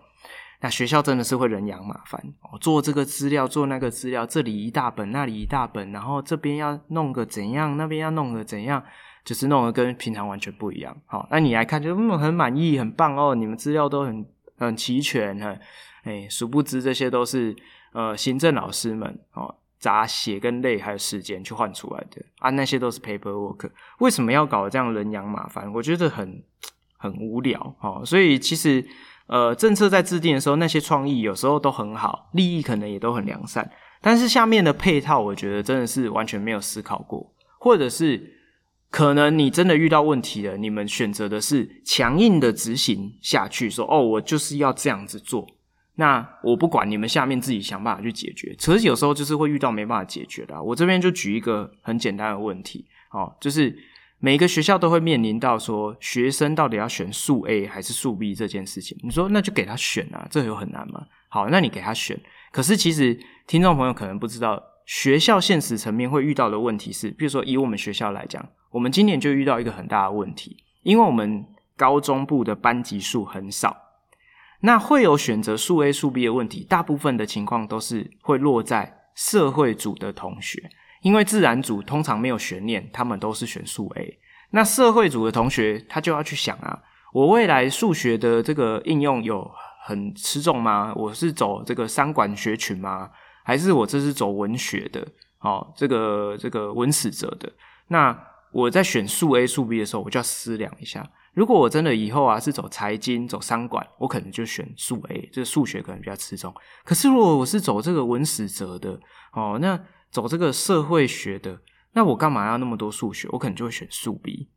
[0.59, 8.83] 那学校真的是会人仰马翻哦，做这个资料，做那个资料，这里一大本，那里一大本，然后这边要弄个怎样，那边要弄个怎样，
[9.23, 10.97] 就是弄得跟平常完全不一样。
[11.05, 14.25] 好，那你来看就嗯很满意，很棒哦，你们资料都很
[14.57, 15.61] 很齐全很，
[16.05, 17.55] 哎，殊不知这些都是
[17.93, 22.21] 呃行政老师们哦砸血跟泪还有时间去换出来的。
[22.39, 25.71] 啊，那些都是 paperwork，为什么要搞这样人仰马翻？
[25.73, 26.43] 我觉得很
[26.97, 28.85] 很无聊哦，所以其实。
[29.29, 38.37] 呃，政策在制定的时候，那些创意有时候都很好，利益可能也都很良善，但是下面的配套，我觉得真的是完全没有思考过，或者是
[38.89, 45.45] 可能你真的遇到问题了，你们选择的是强硬的执行下去，说哦，我就是要这样子做，
[45.97, 50.63] 那我不管你们下面自己想办法去解决，可是有时候就是会遇到没办法解决的。
[50.63, 53.77] 我这边就举一个很简单的问题，哦，就是。
[54.19, 58.97] 每个学校都会面临到说，学生到底要选数 A 还是数 B 这件事情。
[59.03, 61.05] 你说那就给他选啊，这有很难吗？
[61.29, 62.19] 好，那你给他选。
[62.51, 73.77] 可是其实听众朋友可能不知道，学校现实层面会遇到的问题是，比如说以我们学校来讲，我们今年就遇到一个很大的问题，因为我们高中部的班级数很少，
[74.61, 80.69] 那会有选择数 A 数 B 的问题，大部分的情况都是会落在社会组的同学。
[81.03, 84.19] 因为自然组通常没有悬念，他们都是选数 A。
[84.49, 86.77] 那社会组的同学，他就要去想啊，
[87.13, 89.49] 我未来数学的这个应用有
[89.85, 90.91] 很吃重吗？
[90.95, 93.09] 我是走这个商管学群吗？
[93.43, 95.07] 还是我这是走文学的？
[95.39, 97.49] 哦，这个这个文史哲的？
[97.89, 98.17] 那
[98.51, 101.07] 我在选数 A 数 B 的时候，我就要思量一下。
[101.37, 106.51] 如果我真的以后啊是走财经、走商管，我可能就选数 A，这个数学可能比较吃重。
[106.83, 108.99] 可是如果我是走这个文史哲的，
[109.33, 111.61] 哦，那走这个社会学的，
[111.93, 113.29] 那我干嘛要那么多数学？
[113.31, 114.49] 我可能就会选数 B。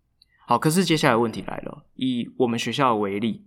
[0.46, 3.44] 好，可是接下来问题来了，以我们学校为例，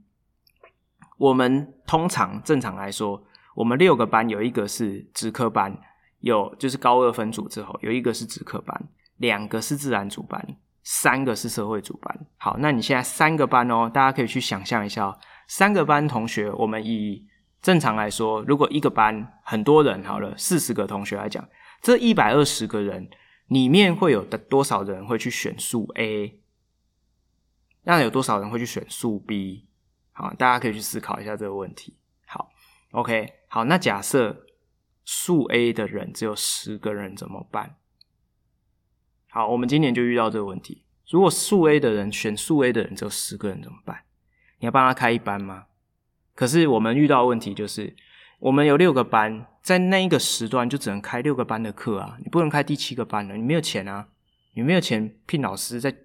[1.17, 5.75] 我们通常正常来说，我们六个班有一个是职科班，
[6.19, 12.27] 有就是高二分组之后有一个是职科班，两个是自然组班，三个是社会组班。
[12.37, 17.25] 好，那你现在三个班哦，大家可以去想象一下哦，三个班同学，我们以
[17.61, 21.47] 正常来说，如果一个班很多人，好了，四十个同学来讲。
[21.81, 23.09] 这一百二十个人
[23.47, 26.39] 里面会有的多少人会去选数 A？
[27.83, 29.67] 那有多少人会去选数 B？
[30.13, 31.97] 好，大家可以去思考一下这个问题。
[32.25, 32.49] 好
[32.91, 34.45] ，OK，好，那假设
[35.03, 37.75] 数 A 的人只有十个人怎么办？
[39.35, 40.83] 好，我们今年就遇到这个问题。
[41.09, 44.03] 如果数 A 的人选数 A 的人只有十个人怎么办？
[44.59, 45.63] 你要帮他开一班吗？
[46.35, 47.95] 可是我们遇到的问题就是。
[48.37, 54.05] 我们有六个班，在那一个时段就只能开六个班的课啊，你不能开第七个班了，你没有钱啊，
[54.53, 55.95] 你没有钱聘老师在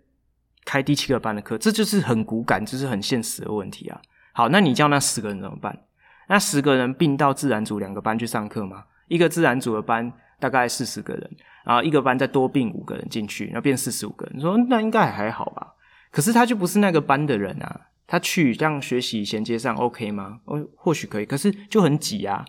[0.65, 4.01] 开第七个班的课，这就是很骨感，这、就是很现实的问题啊。
[4.33, 5.87] 好，那你叫那十个人怎么办？
[6.29, 8.85] 那十个人并到自然组两个班去上课吗？
[9.09, 11.31] 一个自然组的班大概四十个人，
[11.65, 14.37] 然后一个班再多并五个人进去，然后变四十五个人。
[14.37, 15.75] 你说那应该还好吧？
[16.11, 20.41] 可是他就不是那个班的人啊，他去这样学习衔接上 OK 吗？
[20.45, 22.45] 哦，或许可以，可是就很挤啊。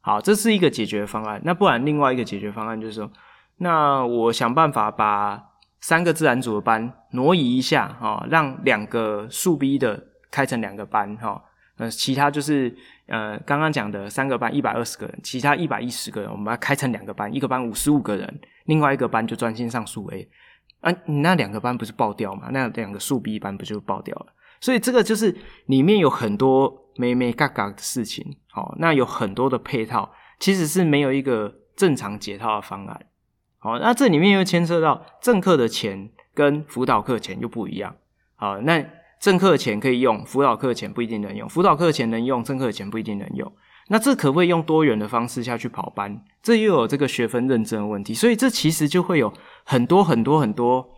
[0.00, 1.40] 好，这是一个解决方案。
[1.44, 3.10] 那不然另外一个解决方案就是说，
[3.58, 5.42] 那我想办法把
[5.80, 11.42] 三个自然组的班挪移一下，哈，让两个数 B 的开成两个班，哈。
[11.80, 20.28] 呃，其他就是呃，刚刚讲的三个班一百二十个人，其他一百一十个人，我们把它开成两个班，一个班五十五个人，另外一个班就专心上数 A。
[20.82, 22.50] 啊，那两个班不是爆掉吗？
[22.52, 24.26] 那两个数 B 班不就爆掉了？
[24.60, 25.34] 所以这个就是
[25.66, 28.36] 里面有很多没没嘎嘎的事情。
[28.50, 33.06] 好，那有很多的配套，其实是没有一个正常解套的方案。
[33.56, 37.96] 好，那这里面又牵涉到正课的钱跟辅导课钱又不一样。
[38.36, 38.84] 好，那。
[39.20, 43.52] 正课钱可以用，辅导课钱不一定能用；辅导课钱能用，正课钱不一定能用。
[43.88, 46.24] 那这可不可以用多元的方式下去跑班？
[46.42, 49.32] 这又有这个学分认证的问题，所以这其实就会有
[49.64, 50.88] 很多很多很多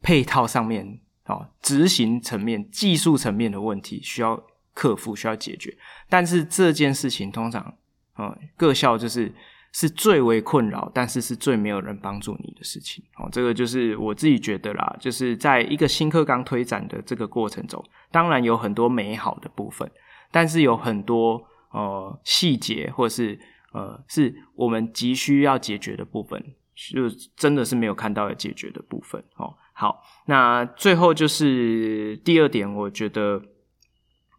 [0.00, 4.40] 配套上面啊，执行层面、技术层面的问题需要
[4.72, 5.76] 克服、需要解决。
[6.08, 7.74] 但是这件事情通常
[8.12, 9.34] 啊，各校就是。
[9.76, 13.04] 是最为困扰，但是是最没有人帮助你的事情。
[13.16, 19.90] 哦，这个就是我自己觉得啦，就是在一个新课纲推展的这个过程中，当然有很多美好的部分，
[20.30, 23.36] 但是有很多呃细节，或是
[23.72, 26.40] 呃是我们急需要解决的部分，
[26.76, 29.20] 就真的是没有看到要解决的部分。
[29.34, 33.42] 哦，好，那最后就是第二点，我觉得，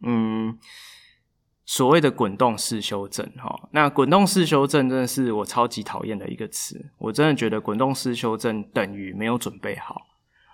[0.02, 0.58] 嗯。
[1.66, 6.80] 所谓的滚动式修正，哈，那滚动式修正真的是我超级讨厌的一个词。
[7.00, 9.96] 我真的觉得滚动式修正等于没有准备好。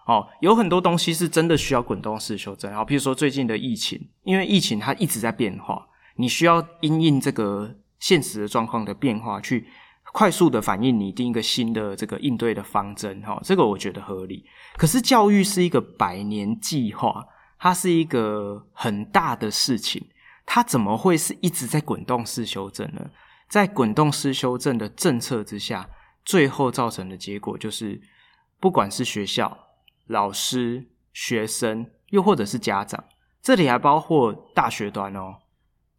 [0.07, 2.73] 哦，有很多东西是真的需要滚动式修正。
[2.73, 9.67] 好，譬如说最近的疫情，因为疫情它一直在变化，你需要因应这个现实的状况的变化，去
[10.13, 13.21] 快速的反应，拟定一个新的这个应对的方针。
[13.21, 14.45] 哈，这个我觉得合理。
[14.77, 17.25] 可是教育是一个百年计划，
[17.59, 20.07] 它是一个很大的事情。
[20.45, 23.09] 它怎么会是一直在滚动式修正呢？
[23.47, 25.89] 在滚动式修正的政策之下，
[26.23, 28.01] 最后造成的结果就是，
[28.61, 29.57] 不管是学校、
[30.07, 33.03] 老师、学生，又或者是家长，
[33.41, 35.35] 这里还包括大学端哦，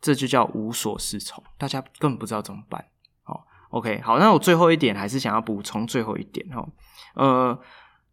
[0.01, 2.83] 这就叫无所适从，大家根本不知道怎么办。
[3.23, 6.67] 好，OK，好，那我最后一点还是想要补充最后一点哈，
[7.17, 7.61] 呃，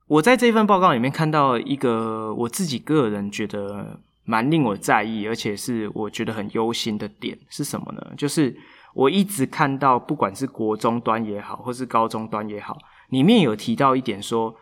[0.08, 4.02] 我在这份报告里面看到一个我自己个人觉得。
[4.30, 8.14] 蛮令我在意，而且是我觉得很忧心的点是什么呢？
[8.16, 8.56] 就是
[8.94, 12.78] 我一直看到，不管是国中端也好，或是高中端也好，
[13.10, 14.56] 里面有提到一点说，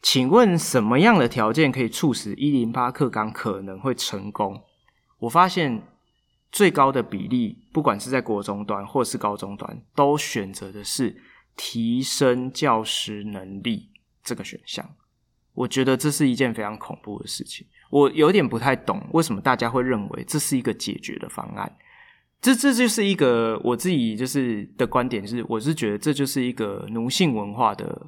[0.00, 4.62] 请问什么样的条件可以促使一零八课纲可能会成功？
[5.18, 5.82] 我发现
[6.52, 11.20] 最高的比例，不管是在国中端或是高中端，都选择的是
[11.56, 13.90] 提升教师能力
[14.22, 14.88] 这个选项。
[15.54, 17.66] 我觉得这是一件非常恐怖的事情。
[17.92, 21.70] 我有点不太懂，为什么大家会认为这是一个解决的方案？
[22.40, 28.06] 这这就是一个我自己就是的观点是，我是觉得这就是一个奴性文化的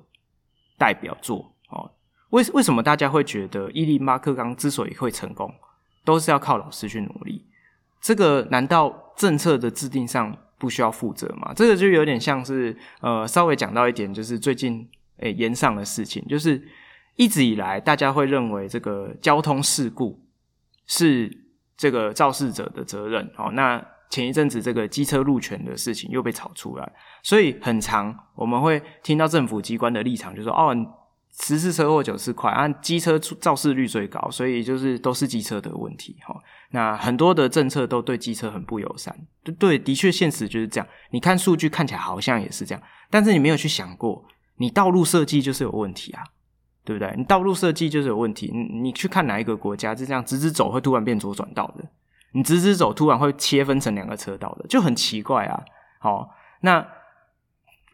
[0.78, 1.90] 代表作哦。
[2.30, 5.54] 为为什么大家会觉得一零八课纲之所以会成功，
[6.02, 7.44] 都是要靠老师去努力？
[8.00, 11.52] 这个难道政策的制定上不需要负责吗？
[11.54, 16.66] 这个就有点像是呃，稍微讲到一点，就是最近诶炎上的事情，就是。
[17.16, 20.20] 一直以来，大家会认为这个交通事故
[20.86, 21.44] 是
[21.76, 23.30] 这个肇事者的责任。
[23.36, 30.74] 哦，那前一阵子这个机车路权的事情又被炒出来，所以很长我们会听到政府机关的立场，就说哦，
[31.40, 36.16] 十次车祸九次快，按机车出肇事率最高，所以就是都是机车的问题。
[36.24, 36.34] 哈，
[36.70, 39.16] 那很多的政策都对机车很不友善。
[39.58, 40.86] 对，的确现实就是这样。
[41.10, 44.24] 你看数据看起来好像也是这样，但是你没有去想过，
[44.58, 46.22] 你道路设计就是有问题啊。
[46.84, 47.14] 对不对？
[47.16, 48.50] 你道路设计就是有问题。
[48.52, 51.84] 你你去看哪一个国家是这样直直走会突然变左转道的？
[52.32, 55.64] 你直直走突然会切分成两个车道的，就很奇怪啊。
[55.98, 56.30] 好，
[56.60, 56.86] 那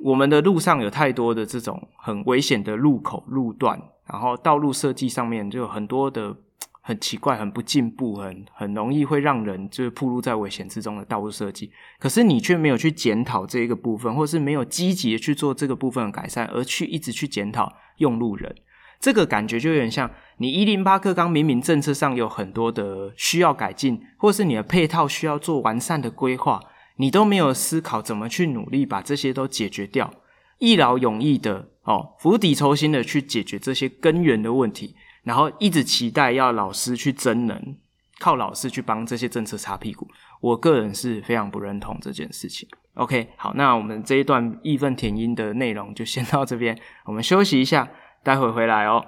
[0.01, 6.34] 我们的路上有太多的这种很危险的路口路段，然后道路设计上面就有很多的
[6.80, 11.70] 很奇怪、很不进步、很很容易会让人就是暴露在危险之中的道路设计。
[11.99, 18.57] 可是你却没有去检讨这一个部分，或是没有积极的去做这个部分的改善，而去一直去检讨用路人。
[19.01, 26.61] 这个感觉就有点像你一零八课纲明明政策上有很多的需要改进，或是你的配套需要做完善的规划，
[26.96, 30.12] 你都没有思考怎么去努力把这些都解决掉，
[30.59, 34.94] 一劳永逸的哦，釜底抽薪的去解决这些根源的问题，
[35.24, 37.76] 然后一直期待要老师去增能，
[38.18, 40.07] 靠老师去帮这些政策擦屁股，
[40.42, 42.68] 我个人是非常不认同这件事情。
[42.94, 47.88] OK，好，那我们这一段义愤填膺的内容就先到这边，我们休息一下，
[48.22, 49.02] 待会回来哦。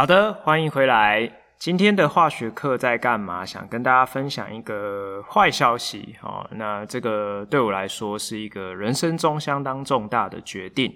[0.00, 1.30] 好的，欢迎回来。
[1.58, 3.44] 今天的化学课在干嘛？
[3.44, 6.48] 想跟大家分享一个坏消息哦。
[6.52, 10.90] 那这个对我来说是一个人生中相当重大的决定。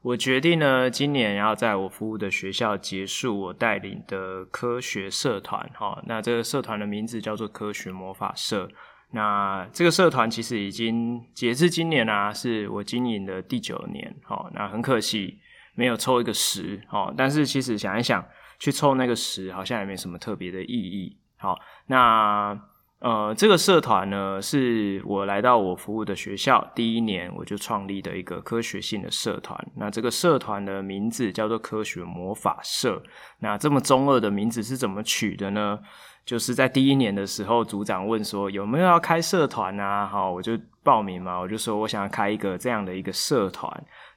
[0.00, 5.68] 我决定呢，今年要在我服务的学校结束我带领的科学社团。
[5.74, 8.68] 哈，那这个社团的名字叫做科学魔法社。
[9.10, 14.14] 那这个社团其实已经截至今年啊，是我经营的第九年。
[14.22, 15.36] 好，那很可惜
[15.74, 16.80] 没有抽一个十。
[16.92, 18.24] 哦，但是其实想一想。
[18.58, 21.16] 去凑那个十，好像也没什么特别的意义。
[21.38, 22.58] 好，那
[22.98, 29.54] 呃，这个社团呢，是我来到我服务的学校第一年，我就创立的一个科学性的社团。
[29.76, 33.02] 那这个社团的名字叫做科学魔法社。
[33.40, 35.78] 那这么中二的名字是怎么取的呢？
[36.24, 40.06] 就是在第一年的时候，组长问说有没有要开社团啊？
[40.06, 43.70] 好，我就报名嘛，我就说我想要开一个这样的一个社团。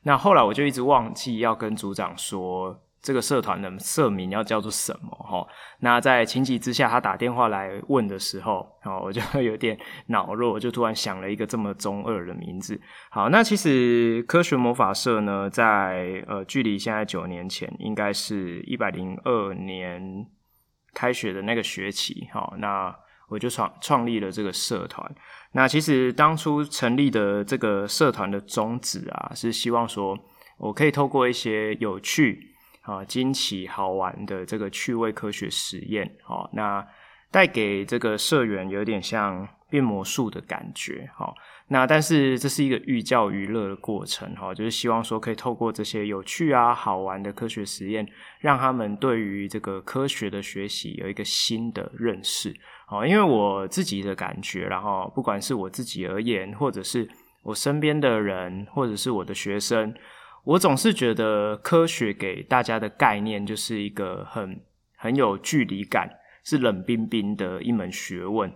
[0.03, 2.79] 那后来我就一直忘记要跟组长说。
[3.02, 5.10] 这个社团的社名要叫做什么？
[5.12, 5.47] 哈，
[5.80, 12.80] 那在情急之下，他打电话来问的时候，然哦，我就有点恼弱，就突然想了一个这么中二的名字。
[13.10, 20.28] 好，那其实科学魔法社呢，在呃，距离现在九年前，应该是一百零二年
[20.93, 22.28] 开学的那个学期。
[22.34, 22.93] 好，那
[23.30, 25.10] 我就创创立了这个社团。
[25.54, 30.20] 那其实当初成立的这个社团的宗旨啊，是希望说
[30.58, 32.49] 我可以透过一些有趣。
[32.89, 36.83] 啊，惊奇好玩的这个趣味科学实验，好，那
[37.29, 41.35] 带给这个社员有点像变魔术的感觉，好，
[41.67, 48.07] 那但是这是一个寓教于乐的过程，哈，就是希望说可以透过这些有趣啊、好玩的科学实验，
[48.39, 52.51] 让他们对于这个科学的学习有一个新的认识，
[52.87, 57.07] 好，因为我自己的感觉，然后不管是我自己而言，或者是
[57.43, 59.93] 我身边的人，或者是我的学生。
[60.50, 64.60] 我总是觉得科学给大家的概念就是一个很
[64.97, 66.10] 很有距离感，
[66.43, 68.52] 是冷冰冰的一门学问。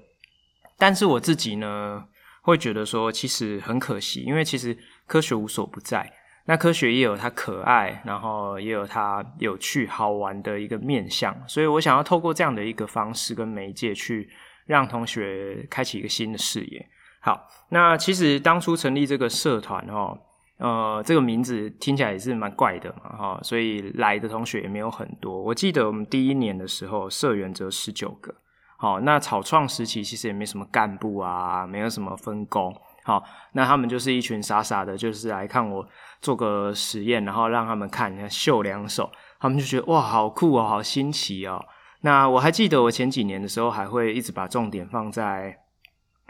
[0.80, 2.06] 但是我自己呢，
[2.42, 4.76] 会觉得说，其实很可惜，因为其实
[5.06, 6.12] 科学无所不在。
[6.46, 11.36] 那科学也有它可爱，然后也有它有趣好玩的一个面向。
[11.48, 14.28] 所以我想要透过这样的一个方式跟媒介，去
[14.66, 16.90] 让同学开启一个新的视野。
[17.22, 20.20] 好，那其实当初成立这个社团哦。
[20.64, 25.38] 呃，这个名字听起来也是蛮怪的嘛，哈，所以来的同学也没有很多。
[25.38, 28.34] 我记得我们第一年的时候，社员只有十九个，
[28.78, 35.86] 好，那草创时期其实也没什么干部啊，没有什么分工，好，那他们就是一群傻傻的，就是来看我
[36.22, 39.12] 做个实验，然后让他们看，秀两手，
[39.42, 41.62] 他们就觉得哇，好酷哦，好新奇哦。
[42.04, 45.60] 那我还记得我前几年的时候，还会一直把重点放在。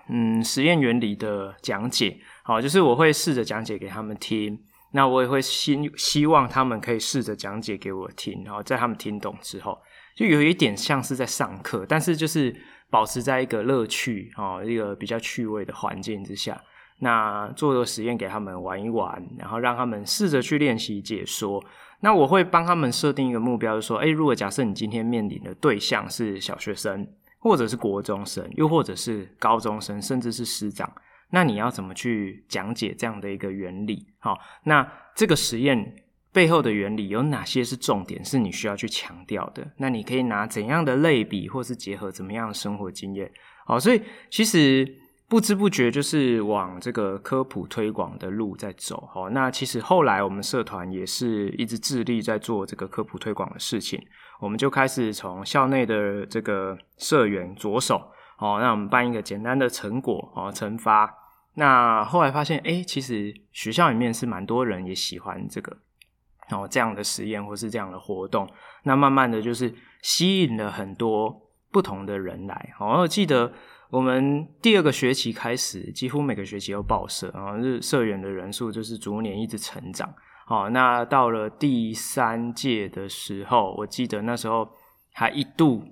[0.09, 4.59] 嗯，实验原理的讲解，好，就是我会试着讲解给他们听，
[4.91, 9.77] 那我也会希希望他们可以试着讲解给我听，然后在他们听懂之后，
[10.15, 12.53] 就有一点像是在上课，但是就是
[12.89, 16.61] 保持在一个乐趣哦，一个比较趣味的环境之下，
[16.99, 21.63] 那做个实验给他们玩一玩，然后让他们试着去练习解说。
[22.01, 27.07] 那我会帮他们设定一个目标，就是说，诶，如果假设你今天面临的对象是小学生。
[27.39, 30.89] 或者是国中生，又或者是高中生，甚至是师长，
[31.33, 34.07] 那你要怎么去讲解这样的一个原理？
[34.19, 35.95] 好，那这个实验
[36.31, 39.67] 背后的原理有哪些是重点，是你需要去强调的？
[39.77, 43.29] 那你可以拿怎样的类比，或是结合怎么样的生活经验？
[43.65, 44.99] 好，所以其实。
[45.29, 49.31] 不知不觉就是往这个科普推广的路在走，好。
[49.31, 53.99] 那其实后来我们社团也是一直致力在做这个科普推广的事情。
[54.39, 57.95] 我们就开始从校内的这个社员着手，
[58.37, 61.11] 哦，那我们办一个简单的成果哦成发。
[61.55, 65.77] 那后来发现，诶，其实学校里面是蛮多人也喜欢这个
[66.49, 68.49] 然哦这样的实验或是这样的活动。
[68.83, 72.73] 那慢慢的就是吸引了很多不同的人来。
[72.79, 73.51] 哦，我记得。
[73.89, 80.11] 我们第二个学期开始，几乎每个学期都报社，然后是社员的人数就是逐年一直成长。
[80.47, 84.67] 好，那到了第三届的时候，我记得那时候
[85.11, 85.83] 还一度，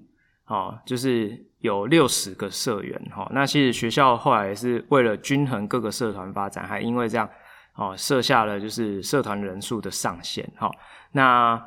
[0.47, 3.01] 哦，就是有六十个社员。
[3.15, 7.29] 哈，那其实学校后来也是为了均衡各个社团发展，还因为这样，
[7.75, 10.47] 哦，设下了就是社团人数的上限。
[10.57, 10.69] 好，
[11.13, 11.59] 那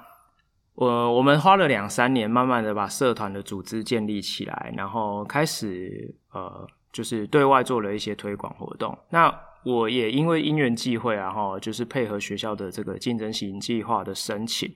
[0.75, 8.97] 我我们花了两三年，慢慢的把社团的组织建立起来，然后开始呃，就是对外做了一些推广活动。
[9.11, 9.33] 那
[9.65, 14.71] 我也因为因缘际会啊，哈，就是配合学校的这个竞争型计划的申请，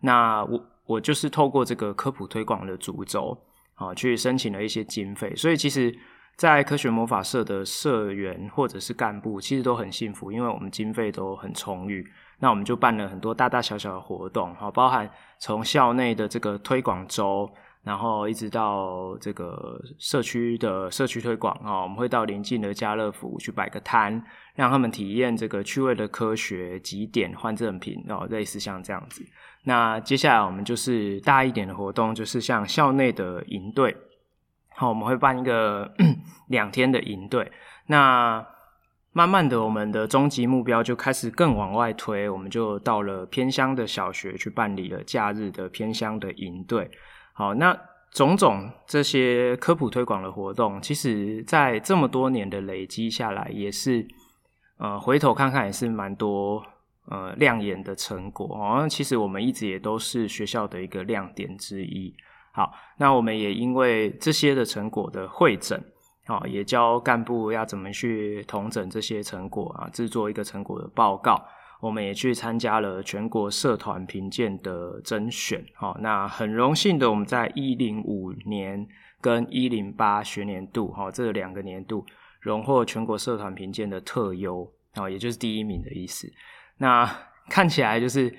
[0.00, 3.38] 那我我就是透过这个科普推广的主轴
[3.82, 5.34] 啊，去申请了一些经费。
[5.34, 5.92] 所以其实，
[6.36, 12.06] 在科学魔法社的社员或者是干部，其实都很幸福，因为我们经费都很充裕。
[12.38, 17.50] 那我们就办了很多大大小小的活动，哈，包含从校内的这个推广周。
[17.84, 24.22] 然后一直到这个社区的社区推广啊，我们会到邻近的家乐福去摆个摊，
[24.54, 29.24] 让他们体验这个趣味的科学，几点换赠品然哦，类似像这样子。
[29.64, 33.96] 那接下来我们就是大一点的活动，就是像校内的营队，
[34.74, 35.92] 好，我们会办一个
[36.48, 37.50] 两天的营队。
[37.86, 38.44] 那
[39.12, 46.90] 慢慢的，我们的终极目标就开始更往外推，我们就到了偏乡的小学去办理了假日的偏乡的营队。
[47.34, 47.78] 好，那
[48.10, 54.06] 种种这些科普推广的活动，其实在这么多年的累积下来，也是
[54.82, 56.60] 呃回头看看也是蛮多
[57.06, 58.48] 呃亮眼的成果。
[58.58, 62.12] 好像其实我们一直也都是学校的一个亮点之一。
[62.52, 65.82] 好，那我们也因为这些的成果的会诊，
[66.26, 71.40] 好，也教干部要怎么去统整这些成果啊，制作一个成果的报告。
[71.80, 78.86] 我们也去参加了全国社团评鉴的甄选，好，那很荣幸的，我们在一零五年
[79.20, 82.04] 跟一零八学年度，哈，这两个年度
[82.42, 86.30] 荣获全国社团评鉴的特优，啊，也就是第一名的意思。
[86.76, 87.10] 那
[87.48, 88.30] 看起来就是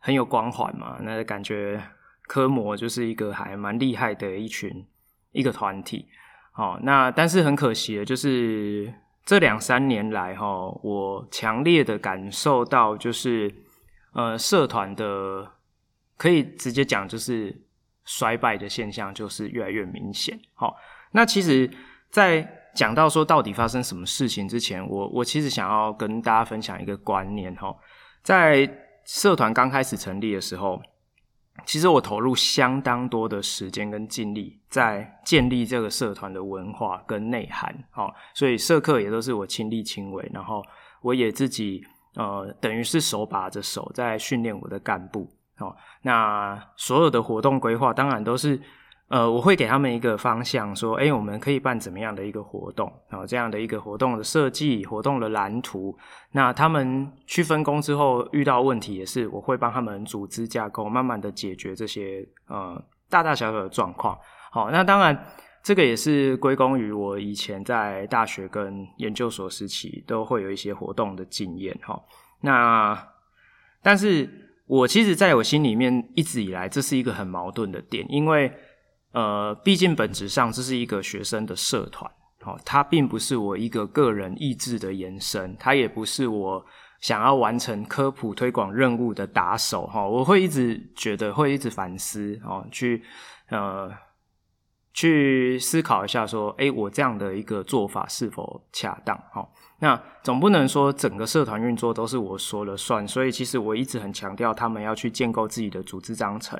[0.00, 1.80] 很有光环嘛，那感觉
[2.26, 4.84] 科模就是一个还蛮厉害的一群
[5.30, 6.08] 一个团体，
[6.50, 8.92] 好，那但是很可惜的就是。
[9.22, 13.54] 这两三年来，哈，我强烈的感受到，就是，
[14.12, 15.48] 呃，社团的
[16.16, 17.54] 可以直接讲，就是
[18.04, 20.40] 衰败的现象，就是越来越明显。
[20.54, 20.74] 好，
[21.12, 21.70] 那其实，
[22.08, 27.74] 在讲到说到底发生什么事情之前，我我其实想要跟大家分享一个观念，哈，
[28.22, 28.68] 在
[29.04, 30.80] 社团刚开始成立的时候。
[31.66, 40.62] 其实我投入相当多的时间跟精力在建立这个社团的文化跟内涵，好，所以社课也都是我亲力亲为，然后
[41.02, 48.58] 我也自己呃，等于是手把着手在训练我的干部，好，那所有的活动规划当然都是。
[49.10, 55.92] 呃，我会给他们一个方向，说，哎，我们可以办怎么样的一个活动，然后这样的一个活动的设计、活动的蓝图。
[56.30, 64.16] 那他们去分工之后遇到问题，也是我会帮他们组织架构，慢慢的解决这些呃大大小小的状况。
[64.52, 65.26] 好，那当然
[65.60, 71.76] 这个也是归功于我以前在大学跟研究所时期都会有一些活动的经验。
[71.82, 72.00] 哈，
[72.42, 72.96] 那
[73.82, 74.30] 但是
[74.68, 78.52] 我其实在我心里面一直以来，这是一个很矛盾的点，因为。
[79.12, 82.08] 呃，毕竟本质上这是一个学生的社团，
[82.44, 86.64] 哦，它并不是我一个个人意志的延伸，它也不是我
[87.00, 93.02] 想要完成科普推广任务的打手，哈，我会一直觉得，会一直反思，哦，去
[93.48, 93.90] 呃，
[94.94, 99.20] 去思考一下，说，诶，我这样的一个做法是否恰当？
[99.32, 99.44] 哈，
[99.80, 106.56] 那总不能说整个社团运作都是我说了算，所以其实我一直很强调，他们要去建构自己的组织章程，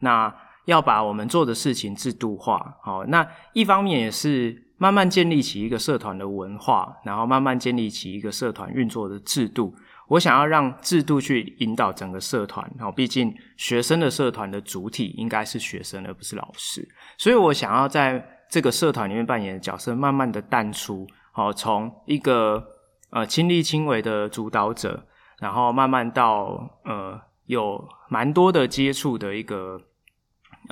[0.00, 0.34] 那。
[0.66, 9.74] 要把我们做的事情制度化，好，那一方面也是慢慢建立起一个社团的文化，然后慢慢建立起一个社团运作的制度。
[10.08, 16.86] 我想要让制度去引导整个社团，好，毕竟学生的社团的主体应该是学生，而不是老师。
[17.18, 22.62] 所以我想要在这个社团里面扮演的角色，慢慢的淡出，好，从一个
[23.10, 25.04] 呃亲力亲为的主导者，
[25.40, 29.80] 然后慢慢到呃有蛮多的接触的一个。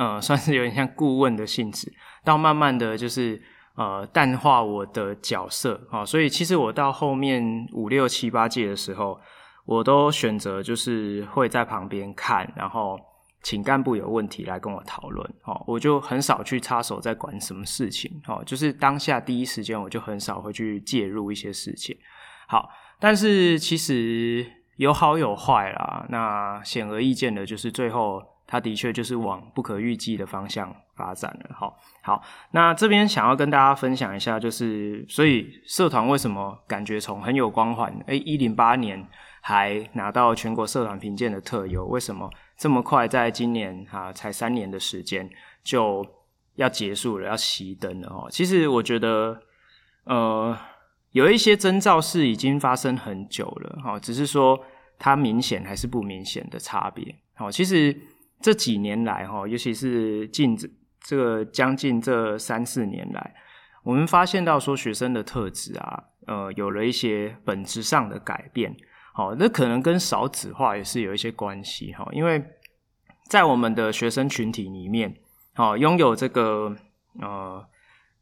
[0.01, 1.93] 呃， 算是有点像顾问的性质，
[2.25, 3.41] 到慢慢的就是
[3.75, 9.21] 呃淡化我的角色啊，所以其实我到后面五六七八届的时候，
[9.67, 12.99] 我都选择就是会在旁边看，然后
[13.43, 21.95] 请干部有问题来跟我讨论，哦，我就很少去插手在管什么事情，哦，就是当下第一时间我就很少会去介入一些事情，
[22.49, 24.47] 好，但是其实
[24.77, 28.23] 有好有坏啦，那显而易见的就是最后。
[28.51, 31.55] 它的确就是往不可预计的方向发展了。
[31.55, 32.21] 好，好，
[32.51, 39.07] 那这边想要跟大家分享一下，就是所以社团为什么感觉从很有光环，哎，一零八年
[39.41, 45.31] 还拿到全国社团评鉴的特优，为什么这么快在今年啊才三年的时间
[45.63, 46.05] 就
[46.57, 48.09] 要结束了，要熄灯了？
[48.09, 49.41] 哦，其实我觉得，
[50.05, 50.59] 呃。
[51.13, 54.57] 有一些征兆是已经发生很久了，哈，只是说
[54.97, 57.13] 它明显还是不明显的差别。
[57.35, 57.93] 好，其实
[58.41, 60.57] 这几年来，哈，尤其是近
[61.01, 63.35] 这个将近这三四年来，
[63.83, 68.75] 我们发现到说学生的特质啊，呃，有了一些本质上的改变。
[69.13, 72.43] 好，那可能跟少子化也是有一些关系，哈，因为
[73.29, 75.15] 在我们的学生群体里面，
[75.55, 76.77] 好，拥有这个
[77.21, 77.65] 呃。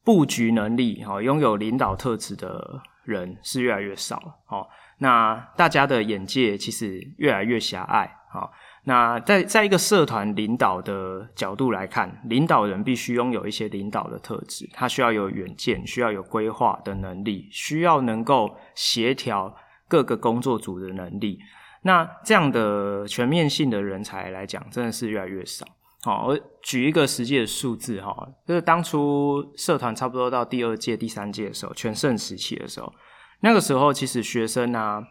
[0.05, 4.67] 布局能力，哈，拥有领导特质的人是越来越少，好，
[5.01, 8.51] 那大家的眼界其实越来越狭隘，好，
[8.89, 19.55] 那在在一个社团领导的角度来看，领导人必须拥有一些领导的特质，他需要有远见，需要有规划的能力，需要能够协调
[19.87, 21.39] 各个工作组的能力，
[21.83, 25.67] 那这样的全面性的人才来讲，真的是越来越少。
[26.03, 32.91] 好，我举一个实际的数字哈，就是当初社团差不多到第二届、第三届的时候，全盛时期的时候，
[33.41, 35.03] 那个时候其实学生啊，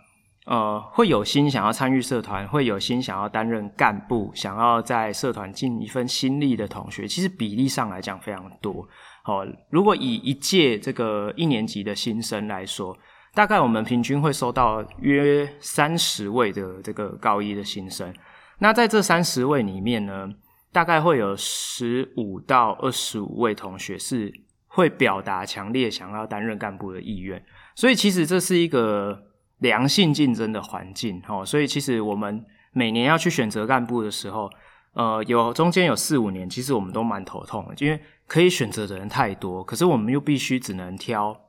[0.47, 8.87] 呃，会有心想要参与社团，会有心想要担任干部，想要在社团尽一份心力的同学，其实比例上来讲非常多。
[9.23, 12.97] 好，如果以一届这个一年级的新生来说，
[13.33, 18.13] 大概我们平均会收到约三十位的这个高一的新生。
[18.59, 20.29] 那在这三十位里面呢，
[20.71, 24.31] 大概会有十五到二十五位同学是
[24.67, 27.43] 会表达强烈想要担任干部的意愿，
[27.75, 29.26] 所以其实这是一个
[29.59, 31.45] 良性竞争的环境，哦。
[31.45, 34.49] 所以其实我们每年要去选择干部的时候，
[34.93, 41.39] 呃，有中间有四五年，其实我们都蛮头痛的，因为可以选择的人太多，可是我们又必须只能挑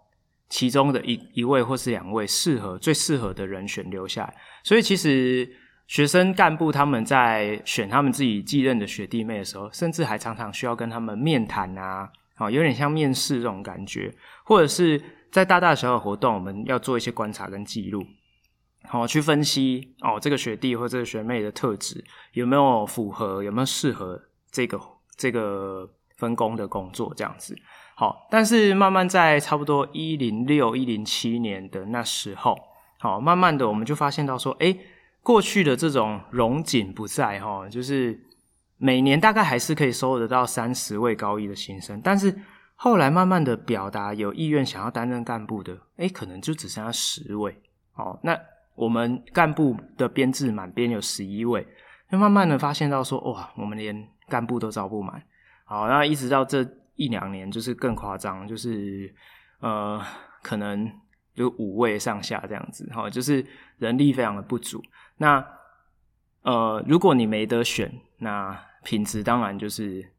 [0.48, 5.48] 其中的一一位或是两位适合最适合的人选留下来，所以其实。
[5.88, 12.06] 学生干部他们在选他们自己继任的学弟妹的时候，甚至还常常需要跟他们面谈啊，
[12.36, 18.04] 哦，有点像面试这种感觉，或者是在大大小小活动，我们要做一些观察跟记录，
[18.84, 24.20] 好，去分析哦，这个学弟或这个学妹的特质有没有符合，有没有适合
[24.50, 24.80] 这个
[25.16, 27.56] 这个分工的工作这样子。
[27.94, 32.56] 好，但是慢慢在差不多一零六一零七年的那时候，
[32.98, 34.78] 好，慢慢的我们就发现到说，诶
[35.22, 38.18] 过去的这种荣景不再哈，就是
[38.76, 42.32] 每年大概还是可以收得到三十位高一的新生，但是
[42.80, 47.60] 后来慢慢的表达有意愿想要担任干部的，诶，可能就只剩下十位。
[47.94, 48.38] 哦，那
[48.76, 51.66] 我们干部的编制满编有十一位，
[52.08, 55.20] 就慢慢的发现到说，哇，我们连干部都招不满。
[55.64, 56.64] 好，那一直到这
[56.94, 59.12] 一两年，就是更夸张，就是
[59.58, 60.00] 呃，
[60.40, 60.88] 可能
[61.34, 63.44] 就五位上下这样子，哈，就是
[63.78, 64.80] 人力非常的不足。
[65.16, 65.44] 那
[66.42, 70.12] 呃，如果你没得选，那品质当然就是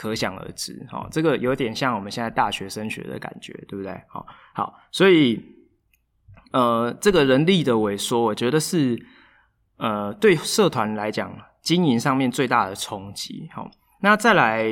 [0.00, 0.86] 可想而知。
[0.88, 3.92] 好，这个有点像我们现在大学升学的感觉，对不对？
[4.08, 5.38] 好，好，所以
[6.52, 8.98] 呃，这个人力的萎缩，我觉得是
[9.76, 13.50] 呃，对社团来讲经营上面最大的冲击。
[13.52, 13.70] 好，
[14.00, 14.64] 那再来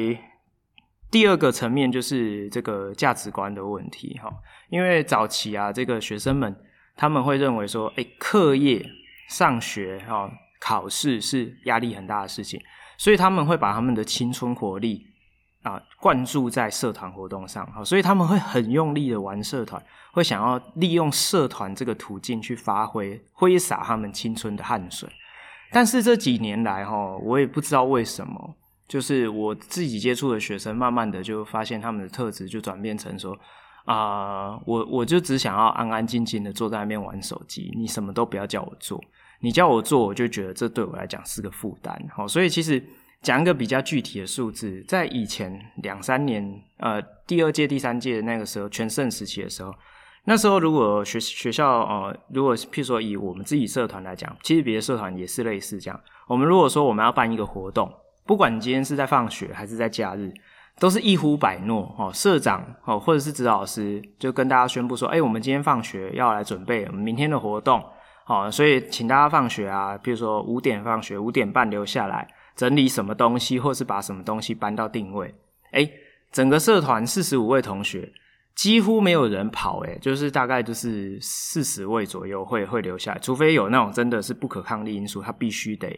[1.10, 4.18] 第二个层面就是这个价值观的问题。
[4.22, 4.32] 哈，
[4.70, 6.56] 因为早期啊，这个学生们
[6.96, 8.84] 他们会认为说，哎，课业。
[9.28, 10.26] 上学哈，
[10.58, 12.58] 考试是压力很大的事情，
[12.96, 15.04] 所以他们会把他们的青春活力
[16.00, 19.82] 灌注在社团活动上，好，所以他们会很用力的玩社团，
[20.12, 25.08] 会想要利用社团这个途径去发挥挥洒他们青春的汗水。
[25.70, 28.54] 但是这几年来哈，我也不知道为什么，
[28.86, 33.38] 就是我自己接触的学生，慢慢的就发现他们的特质就转变成说。
[33.84, 39.02] 啊、我我就只想要安安静静的坐在那边玩手机，你什么都不要叫我做，
[39.40, 41.98] 你叫我做，我就觉得这对我来讲是个负担。
[42.14, 42.86] 好，所以其实
[43.22, 49.74] 讲一个比较具体的数字，在以前两三年，呃，第二届、第三届的那个时候全盛时期的时候，
[50.24, 56.00] 那时候如果学学校，呃，如果譬如说以我们自己社团来讲，其实别的社团也是类似这样。
[56.26, 57.92] 我们如果说我们要办一个活动，
[58.24, 60.32] 不管你今天是在放学还是在假日。
[60.80, 67.84] 都是一呼百诺，哦，社长哦，或者是指导师就跟大家宣布说，哎，我们今天放学要来准备我们明天的活动，
[68.24, 72.28] 好，所以请大家放学啊，比如说五点放学，五点半留下来
[72.58, 75.32] 整理什么东西，或是把什么东西搬到定位。
[75.70, 75.88] 哎，
[76.32, 78.12] 整个社团四十五位同学
[78.56, 85.88] 几乎没有人跑，哎，就是大概就是四十位左右会会留下来，除非有那种真的是不可抗力因素，他必须得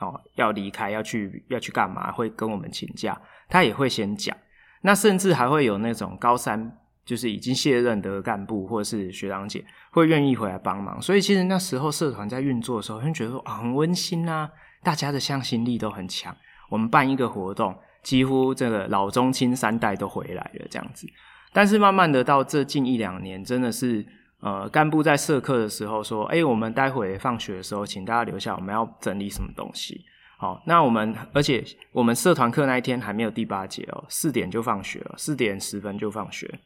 [0.00, 3.18] 哦要离开要去要去干嘛，会跟我们请假，
[3.48, 4.36] 他也会先讲。
[4.82, 6.70] 那甚至还会有那种高三
[7.06, 11.00] 就是已经卸任的干部或者是学长姐会愿意回来帮忙。
[11.00, 14.50] 所以其实那时候社团在运作的时候，会觉得说啊很温馨啊，
[14.82, 16.36] 大家的向心力都很强。
[16.68, 21.06] 我们办一个活动，几乎这个老中青三代都回来了这样子。
[21.52, 24.06] 但是慢慢的到这近一两年，真的是。
[24.42, 30.02] 呃，干部在社课的时候说：“哎、我们待会放学的时候，请大家留下，我们要整理什么东西。”
[30.40, 31.62] 好，那我们而且
[31.92, 36.58] 我们社团课那一天还没有第八节哦，四点就放学了，四点十分就放学。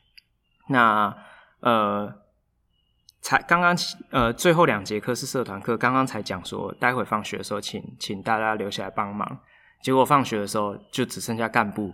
[0.68, 1.12] 那
[1.58, 2.14] 呃，
[3.24, 3.74] 才刚刚
[4.10, 9.40] 呃最后两节课是社团课，刚刚才讲说待会放学的时候请，请大家留下来帮忙。
[9.82, 11.90] 结果放学的时候就只剩下干部，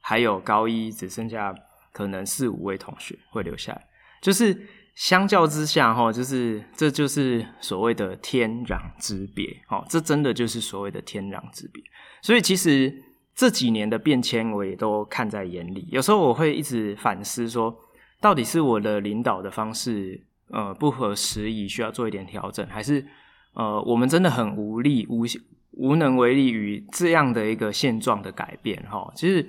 [0.00, 1.54] 还有高一只剩下
[1.92, 3.86] 可能四五位同学会留下来，
[4.20, 4.66] 就是。
[4.96, 11.82] 相较之下，哈，就是这就是所谓的天壤之别，哦，这真的就是所谓的天壤之别。
[12.20, 12.92] 所以其实
[13.34, 15.88] 这几年的变迁，我也都看在眼里。
[15.90, 17.74] 有时候我会一直反思说，
[18.20, 20.20] 到底是我的领导的方式，
[20.52, 23.06] 呃，不合时宜，需要做一点调整，还是
[23.54, 25.24] 呃，我们真的很无力、无
[25.72, 28.82] 无能为力于这样的一个现状的改变？
[28.90, 29.48] 哈，其实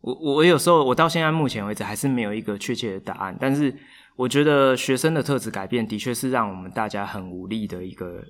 [0.00, 3.74] 我我有时候我到现在目前为止还是没有一个确切的答案，但是。
[4.18, 8.20] 我觉得学生的特质改变，的确是让我们大家很无力的一个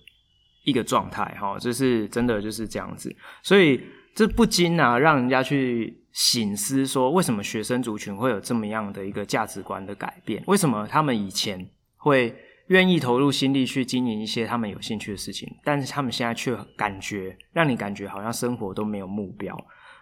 [0.64, 3.10] 一个状态，哈，就是真的就是这样子。
[3.42, 3.80] 所以
[4.14, 10.44] 这不禁啊，让人家去醒思说，为什么学生族群会有这么样的一个价值观的改变？
[10.46, 11.66] 为什么他们以前
[11.98, 12.34] 会
[12.68, 19.54] 愿意投入心力去经营一些他们有兴趣的事情，但是他们现在却感觉让你感觉好像生活都没有目标？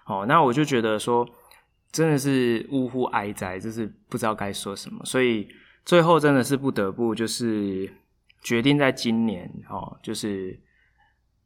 [0.06, 1.28] 哦，那我就觉得说，
[1.90, 5.48] 真的是呜呼哀哉，就是不知道该说什么，所以。
[5.86, 7.88] 最后真的是不得不就是
[8.42, 10.58] 决定在今年哦，就是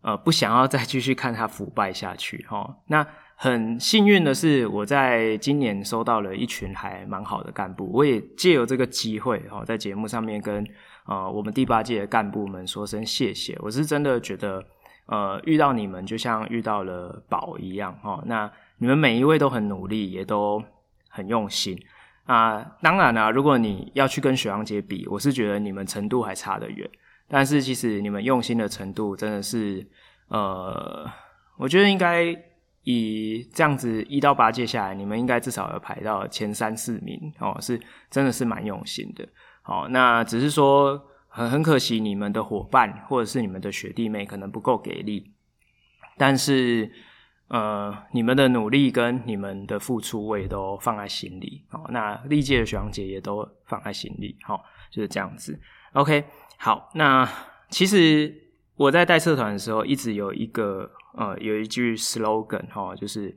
[0.01, 2.75] 呃不想要再继续看它腐败下去哦。
[2.87, 3.07] 那
[3.43, 10.63] 很幸运的是，我在今年收到了一群还蛮好的干部，我也借由这个机会哦，在节目上面跟
[11.07, 13.57] 呃我们第八届的干部们说声谢谢。
[13.61, 14.63] 我是真的觉得
[15.07, 18.23] 呃遇到你们就像遇到了宝一样哦。
[18.27, 20.63] 那你们每一位都很努力，也都
[21.09, 21.83] 很用心。
[22.27, 26.87] 啊，当然啦，如果你要去跟雪阳姐比，我是觉得你们程度还差得远。
[27.27, 29.87] 但是其实你们用心的程度真的是，
[30.29, 31.11] 呃，
[31.57, 32.37] 我觉得应该
[32.85, 39.29] 以这样子一到八届下来，你们应该至少要排到前三四名哦，是真的是蛮用心的。
[39.63, 45.33] 好，那只是说很很可惜，你们的伙伴或者是你们的学弟妹可能不够给力，
[46.17, 46.91] 但是。
[47.53, 51.65] 呃，你们的努力跟你们的付出，我也都放在心里。
[51.69, 54.37] 好，那历届的学长姐也都放在心里。
[54.43, 55.59] 好，就是这样子。
[55.95, 56.23] OK，
[56.59, 57.29] 好，那
[57.69, 58.33] 其实
[58.77, 63.35] 我在带社团的时候，一直有一个呃，有一句 slogan 哈，就是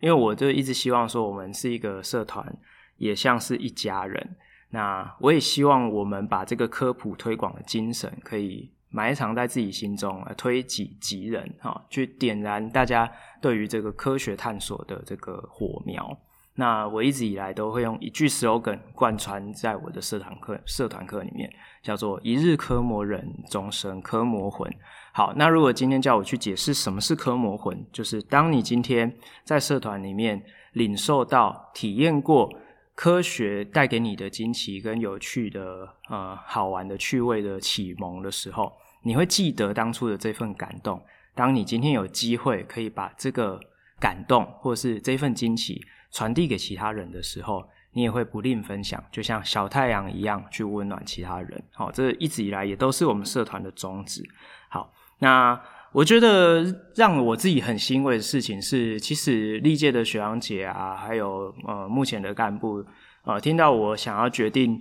[0.00, 2.56] 因为我就一直希望说，我们是一个社团，
[2.96, 4.36] 也像是一家人。
[4.70, 8.70] 那我也希望我们把这个科普推广的精神可以。
[8.88, 13.10] 埋藏在自己心中，推己及人，哈，去点燃大家
[13.42, 16.16] 对于这个科学探索的这个火苗。
[16.54, 21.52] 那我一直以来都会用一句 slogan 贯穿在我的社团课社团课里面，
[21.82, 24.72] 叫做“一日科魔人，终身科魔魂”。
[25.16, 29.10] 好，那如果今天叫我去解释什么是科魔魂，就是当你今天
[29.44, 30.44] 在社团里面
[30.74, 32.52] 领受到、体验过
[32.94, 38.70] 科学带给你的惊奇跟有趣的、呃好玩的趣味的启蒙的时候。
[39.04, 41.02] 你会记得当初的这份感动。
[41.34, 43.58] 当你今天有机会可以把这个
[43.98, 51.64] 感动或是这份惊奇传递给其他人的时候，你也会不吝分享，就像小太阳一样去温暖其他人。
[51.72, 54.22] 好，这一直以来也都是我们社团的宗旨。
[54.68, 55.60] 好，那
[55.92, 56.64] 我觉得
[56.94, 62.84] 让我自己很欣慰的事情是，其实历届的学长姐啊，还有呃目前的干部，
[63.24, 64.80] 呃，听到我想要决定。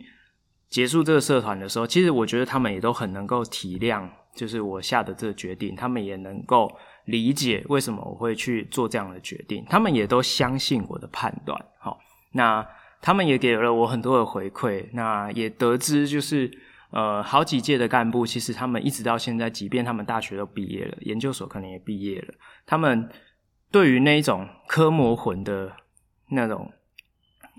[0.67, 6.69] 结束这个社团的时候，其实我觉得他们也都很能够体谅，就是我下的这个决定，他们也能够
[7.05, 11.57] 理解为什么我会去做这样的决定，他们也都相信我的判断。
[11.79, 11.97] 好，
[12.33, 12.67] 那
[12.99, 16.51] 他们也给了我很多的回馈，那也得知就是
[16.91, 22.33] 呃好几届的干部，其实他们一直到现在，即便他们大学都毕业了，研究所可能也毕业了，
[22.65, 23.09] 他们
[23.71, 25.73] 对于那一种科魔魂的
[26.29, 26.71] 那种。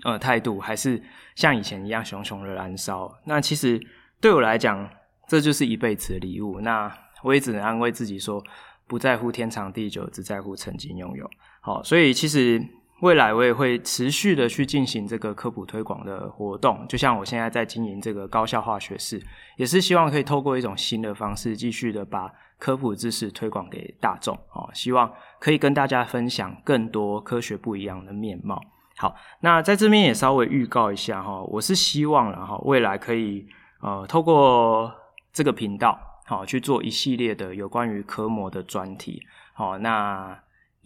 [0.03, 1.01] 呃，态度还是
[1.33, 3.11] 像以前一样熊熊的燃烧。
[3.25, 3.81] 那其实
[4.21, 4.87] 对我来讲，
[5.27, 6.61] 这就是一辈子的礼物。
[6.61, 6.87] 那
[7.23, 8.39] 我也只能安慰自己说，
[8.85, 11.27] 不在乎天长地久，只在乎曾经拥有。
[11.61, 12.63] 好，所以其实
[13.01, 16.83] 未来我也会持续的去进行这个科普推广的活动。
[16.89, 19.21] 就像我现在在经营这个高效化学室，
[19.55, 28.59] 也是希望可以透过一种新的方式，继续的把科普知识推广给大众哦，希望可以跟大家分享更多科学不一样的面貌。
[28.97, 33.45] 好，那在这边也稍微预告一下哈，我是希望然后未来可以
[33.81, 34.91] 呃透过
[35.31, 39.21] 这个频道好去做一系列的有关于科模的专题。
[39.53, 40.39] 好，那。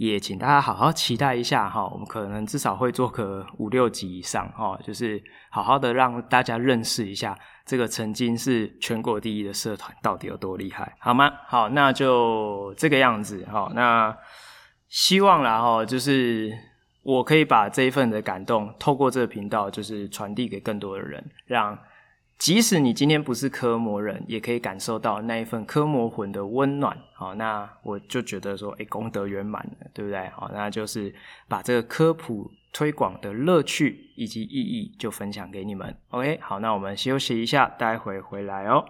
[0.07, 5.21] 也请大家好好期待一下哈，我们可能至少会做个五六集以上哈，就是
[5.51, 7.37] 好好的让大家认识一下
[7.67, 11.31] 这个曾经是全国第一的社团到底有多厉害，好吗？
[11.45, 14.17] 好，那就这个样子哈，那
[14.89, 16.51] 希望啦哈，就是
[17.03, 21.77] 我可以把这一份的感动透过这个频道，就是传递给更多的人，让。
[22.41, 26.97] 即使你今天不是科魔人，也可以感受到那一份科魔魂的温暖。
[27.13, 30.27] 好，那我就觉得说，哎，功德圆满了，对不对？
[30.29, 31.13] 好，那就是
[31.47, 35.95] 把这个科普推广的乐趣以及意义就分享给你们。
[36.09, 38.83] OK，好，那我们休息一下，待会回来哦。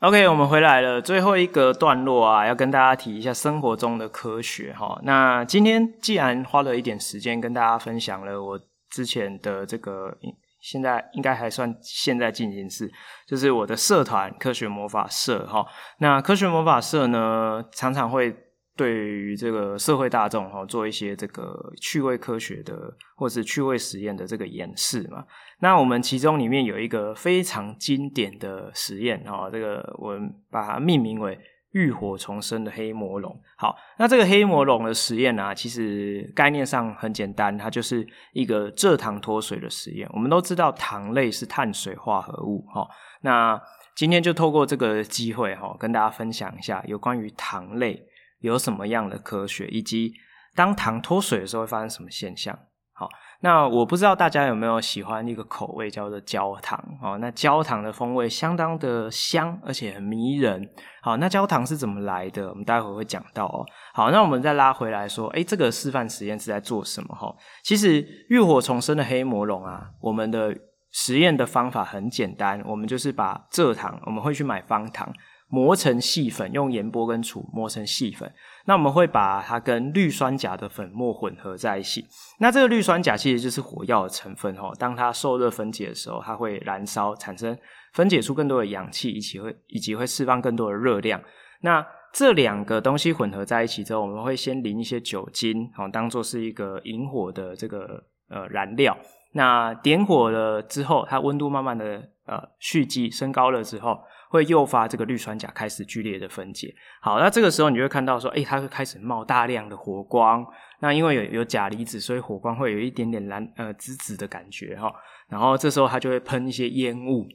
[0.00, 1.02] OK，我们回来了。
[1.02, 4.98] 最后一个段落啊，要跟大家提一下生活中的科学哈。
[5.02, 10.16] 那今天既然花了一点时间跟大家分享了我之前的这个，
[10.62, 12.90] 现在应该还算现在进行式，
[13.26, 15.66] 就是我的社团科学魔法社哈。
[15.98, 18.34] 那科学魔法社呢，常常会。
[18.80, 25.22] 对于这个社会大众哈，做一些这个趣味科学的或是趣味实验的这个演示嘛。
[25.58, 31.38] 那我们其中里面有一个非常经典的实验哈，这个我们把它命名为
[31.72, 33.38] “浴火重生的黑魔龙”。
[33.58, 40.08] 好，那这个黑魔龙的实验呢，其实概念上很简单，它就是一个蔗糖脱水的实验。
[40.14, 42.88] 我们都知道糖类是碳水化合物哈，
[43.20, 43.60] 那
[43.94, 48.06] 今天就透过这个机会哈，跟大家分享一下有关于糖类。
[48.40, 50.12] 有什么样的科学，以及
[50.54, 52.58] 当糖脱水的时候会发生什么现象？
[52.92, 53.08] 好，
[53.40, 57.16] 那我不知道大家有没有喜欢一个口味叫做焦糖哦。
[57.18, 60.68] 那焦糖的风味相当的香，而且很迷人。
[61.00, 62.50] 好，那焦糖是怎么来的？
[62.50, 63.64] 我们待会会讲到哦。
[63.94, 67.14] 好，那我们再拉回来说，哎，这个示范实验是在做什么？
[67.14, 70.54] 哈，其实浴火重生的黑魔龙啊，我们的
[70.90, 75.10] 实验的方法很简单，我们就是把蔗糖，我们会去买方糖。
[75.50, 78.32] 磨成细粉，用盐波跟杵磨成细粉。
[78.64, 82.06] 那我们会把它跟氯酸钾的粉末混合在一起。
[82.38, 84.72] 那这个氯酸钾其实就是火药的成分哦。
[84.78, 87.56] 当它受热分解的时候，它会燃烧，产生
[87.92, 91.20] 分解出更多的氧气，以及会以及会释放更多的热量。
[91.62, 98.96] 那这两个东西混合在一起之后，我们会先淋一些酒精，哦，当做是一个引火的这个呃燃料。
[99.32, 106.72] 那点火了之后，它温度慢慢的呃蓄积升高了之后，会诱发这个氯酸钾开始剧烈的分解。
[107.00, 110.46] 好，那这个时候你就会看到说，诶，它会开始冒大量的火光。
[110.78, 114.90] 那因为有有钾离子，所以火光会有一点点蓝呃紫紫的感觉哈。
[115.28, 117.26] 然后这时候它就会喷一些烟雾。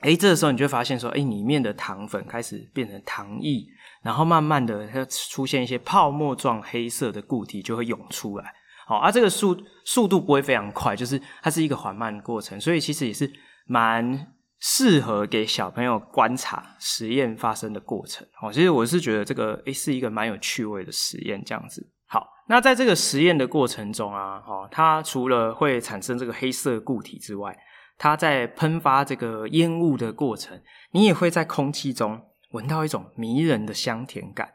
[0.00, 3.64] 诶，这个时候你就会发现说，诶，里面的糖粉开始变成糖液，
[4.02, 8.52] 然后慢慢的它出现一些泡沫状黑色的固体就会涌出来。
[8.86, 13.30] 好，啊，这个速速度不会非常快，就是它是一个缓慢的过程，所以其实也是
[13.66, 14.26] 蛮
[14.64, 18.24] 适合给小朋友观察实验发生的过程。
[18.40, 21.90] 哦，其实我是觉得这个诶是一个蛮有趣味的实验，这样子。
[22.06, 27.58] 好，那在这个实验的过程中啊，哦，它除了会产生这个黑色固体之外，
[27.98, 34.52] 它在喷发这个烟雾的过程，你也会在空气中闻到一种迷人的香甜感。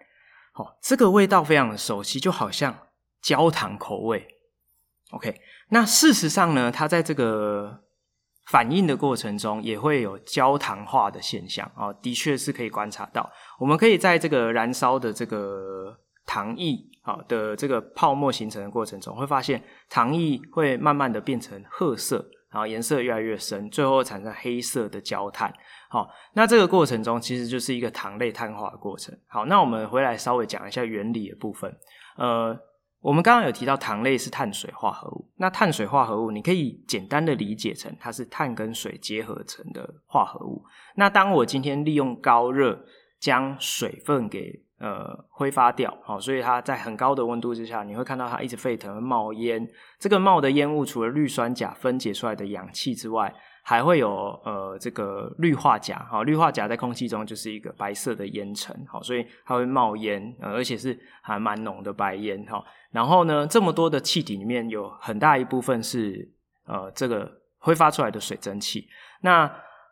[0.55, 2.79] 哦，这个味道非常的熟悉，就好像。
[3.19, 4.25] 焦糖口味
[5.09, 5.41] ，OK。
[5.69, 7.81] 那事实上呢，它在这个
[8.49, 13.29] 反应的过程中也会有焦糖化的现象啊，的确是可以观察到。
[13.59, 15.93] 我们可以在这个燃烧的这个
[16.25, 25.53] 糖液啊的这个泡沫形成的过程中，会发现糖液会慢慢的变成褐色，然后颜色越来越深，最后产生黑色的焦炭。
[25.89, 29.13] 好，那这个过程中其实就是一个糖类碳化的过程。
[29.27, 31.75] 好，那我们回来稍微讲一下原理的部分，
[32.17, 32.57] 呃。
[32.99, 40.63] 我们刚刚有提到糖类是碳水化合物，那碳水化合物你可以简单的理解成它是碳跟水结合成的化合物。
[40.95, 42.83] 那当我今天利用高热
[43.19, 49.65] 将水分给呃挥发掉，好，所以它在很高的温度之下，你会看到它一直沸腾冒烟。
[49.99, 53.33] 这个冒的烟雾除了氯酸钾分解出来的氧气之外，
[53.63, 54.09] 还会有
[54.43, 62.63] 呃这个氯化钾，好，氯化钾在空气中就是一个白色的烟尘，好，所以它会冒烟，而且是还蛮浓的白烟，哈。
[62.97, 66.27] 然后呢，这么多的气体里面有很大一部分是
[66.65, 68.87] 呃这个挥发出来的水蒸气。
[69.21, 69.47] 那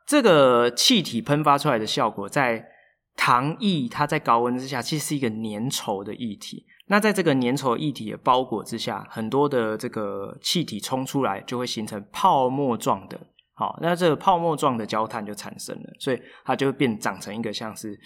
[0.08, 2.68] 这个气体喷发出来的效果，在
[3.16, 6.66] 糖液它在高温之下，其实是一个粘稠的液体。
[6.88, 13.20] 那在这个粘稠液体的包裹之下，很多的这个气体冲出来，就会形成泡沫状的。
[13.54, 18.00] 好，那这个泡沫状的焦炭就产生了，所以它就会变长成一个像是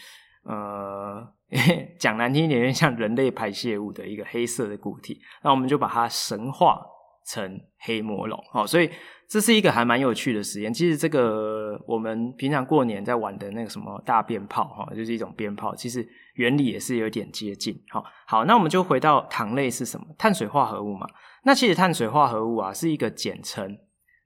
[0.50, 1.26] 呃
[1.98, 5.22] 讲难听一点，像人类排泄物的一个黑色的固体。
[5.44, 6.82] 那我们就把它神化
[7.26, 8.44] 成黑魔龙。
[8.52, 8.90] 好，所以。
[9.32, 10.74] 这是一个还蛮有趣的实验。
[10.74, 15.76] 其实这个我们平常过年在玩的那个什么大鞭炮，哈，就是一种鞭炮。
[15.76, 17.80] 其实原理也是有点接近。
[17.90, 20.08] 好，好，那我们就回到糖类是什么？
[20.18, 21.08] 碳水化合物嘛。
[21.44, 23.78] 那其实碳水化合物啊是一个简称。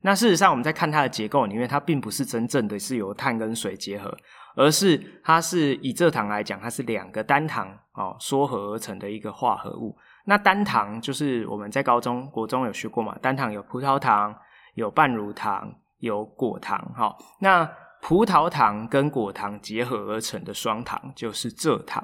[0.03, 4.17] 那事实上我们在看它的结构里面，它并不是真正的是由碳跟水结合，
[4.55, 9.97] 而是它是以蔗糖来讲，它是两个单糖哦缩合而成的一个化合物。
[10.25, 14.35] 那单糖就是我们在高中国中有学过嘛，单糖有葡萄糖。
[14.75, 17.63] 有半乳糖，有果糖，哈，那
[18.01, 22.03] 葡萄糖跟果糖结合而成的双糖就是蔗糖，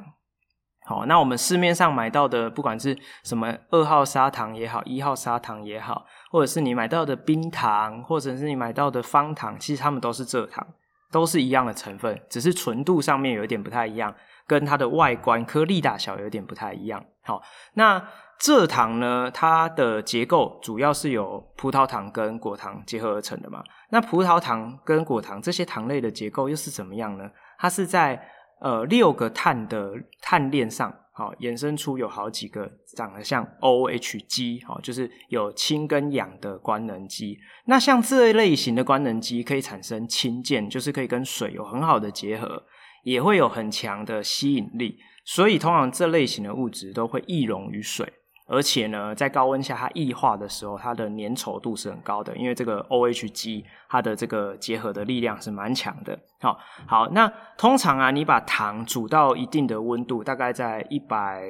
[0.85, 10.67] 好，那我们市面上买到的，不管是什么二号砂糖也好，一号砂糖也好，或者是你买到的冰糖，或者是你买到的方糖，其实它们都是蔗糖，
[11.11, 14.15] 都是一样的成分，只是纯度上面有点不太一样，
[14.47, 17.41] 跟它的外观颗粒大小有点不太一样，好，
[17.73, 18.01] 那。
[18.39, 23.61] 蔗糖呢，它的结构主要是由葡萄糖跟果糖结合而成的嘛。
[23.89, 27.29] 那葡萄糖跟果糖这些糖类的结构又是怎么样呢？
[27.57, 28.17] 它是在
[28.61, 29.91] 呃六个碳的
[30.21, 30.89] 碳链上，
[31.19, 37.37] 好、哦、衍生出有好几个长得像 OH 基，好、哦，就是有氢跟氧的官能基。
[37.65, 42.63] 那像这类型的官能基可以产生氢键，就是可以跟水有很好的结合，
[43.03, 44.97] 也会有很强的吸引力。
[45.25, 48.13] 所以通常这类型的物质都会易溶于水。
[48.49, 56.17] 而且呢，在高温下它液化的时候，它的粘稠度是很高的，因为这个 OH 基它的这个结合的力量是蛮强的。
[56.41, 61.43] 好，好，那通常啊，你把糖煮到一定的温度，大概在一百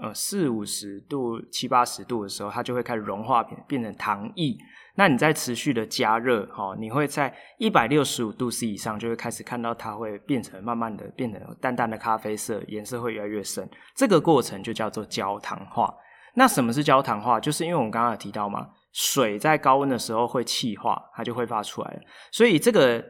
[0.00, 4.56] 呃四五十度、七八十度的时候，它就会开始融化变变成糖液。
[4.94, 13.68] 那你在持续的加热，哈，你会在一百六十五度 C 以上，就会开始看到它会变成慢慢的变成淡淡的咖啡色，颜色会越来越深。
[13.96, 15.92] 这个过程就叫做焦糖化。
[16.34, 17.38] 那什么是焦糖化？
[17.38, 23.04] 就是因为我们刚刚有提到嘛，水在高温的时候会气化，它就会发出来了，所以这个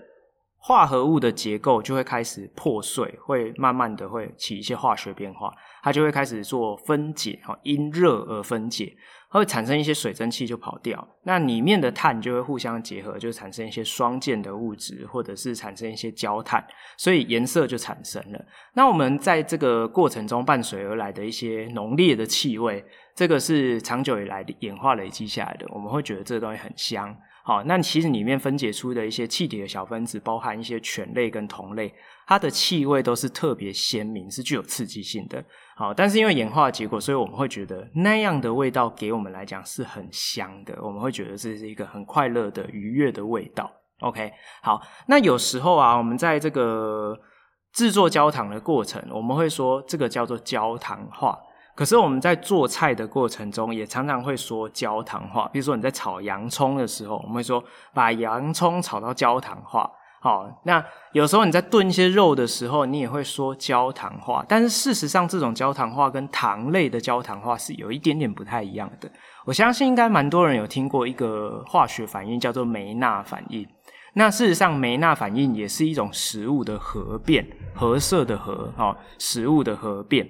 [0.58, 5.52] 化合物的结构就会开始破碎，会慢慢的会起一些化学变化，
[5.82, 8.96] 它就会开始做分解，哈，因热而分解。
[9.30, 16.62] 它会产生一些水蒸气就跑掉，那里面的碳就会互相结合，就产生一些双键的物质，或者是产生一些焦炭，
[16.98, 18.38] 所以颜色就产生了。
[18.74, 27.14] 那我们在这个过程中伴随而来的一些浓烈的气味，这个是长久以来演化累积下来的，我们会觉得这个东西很香。
[27.44, 31.92] 好，那其实里面分解出的一些气体的小分子，包含一些醛类跟酮类，
[32.24, 35.44] 它的气味都是特别鲜明，是具有刺激性的。
[35.74, 43.68] 好，但是因为演化的结果，所以我们会觉得那样的味道给我们来讲是很香的，我们会觉得这是一个很快乐的愉悦的味道。
[44.02, 44.32] OK，
[44.62, 47.18] 好，那有时候啊，我们在这个
[47.72, 51.36] 制作焦糖的过程，我们会说这个叫做焦糖化。
[51.74, 55.48] 可是我们在做菜的过程中，也常常会说焦糖化。
[55.52, 57.62] 比如说你在炒洋葱的时候，我们会说
[57.94, 59.90] 把洋葱炒到焦糖化。
[60.20, 64.44] 好，那有时候你在炖一些肉的时候，你也会说焦糖化。
[64.46, 69.10] 但是事实上，这种焦糖化跟糖类的焦糖化是有一点点不太一样的。
[69.44, 73.66] 我相信应该蛮多人有听过一个化学反应叫做梅纳反应。
[74.14, 77.44] 那事实上，梅纳反应也是一种食物的合变，
[77.74, 80.28] 合色的合，哦，食物的合变。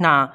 [0.00, 0.28] 那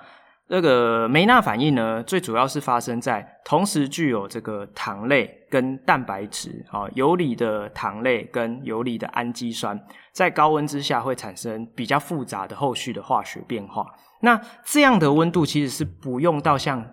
[0.50, 9.80] 这个梅纳反应呢，最主要是发生在同时具有这个糖类跟蛋白质，啊，游离的糖类跟游离的氨基酸，
[10.14, 13.86] 在高温之下会产生比较复杂的后续的化学变化。
[14.22, 16.84] 那这样的温度其实是不用到像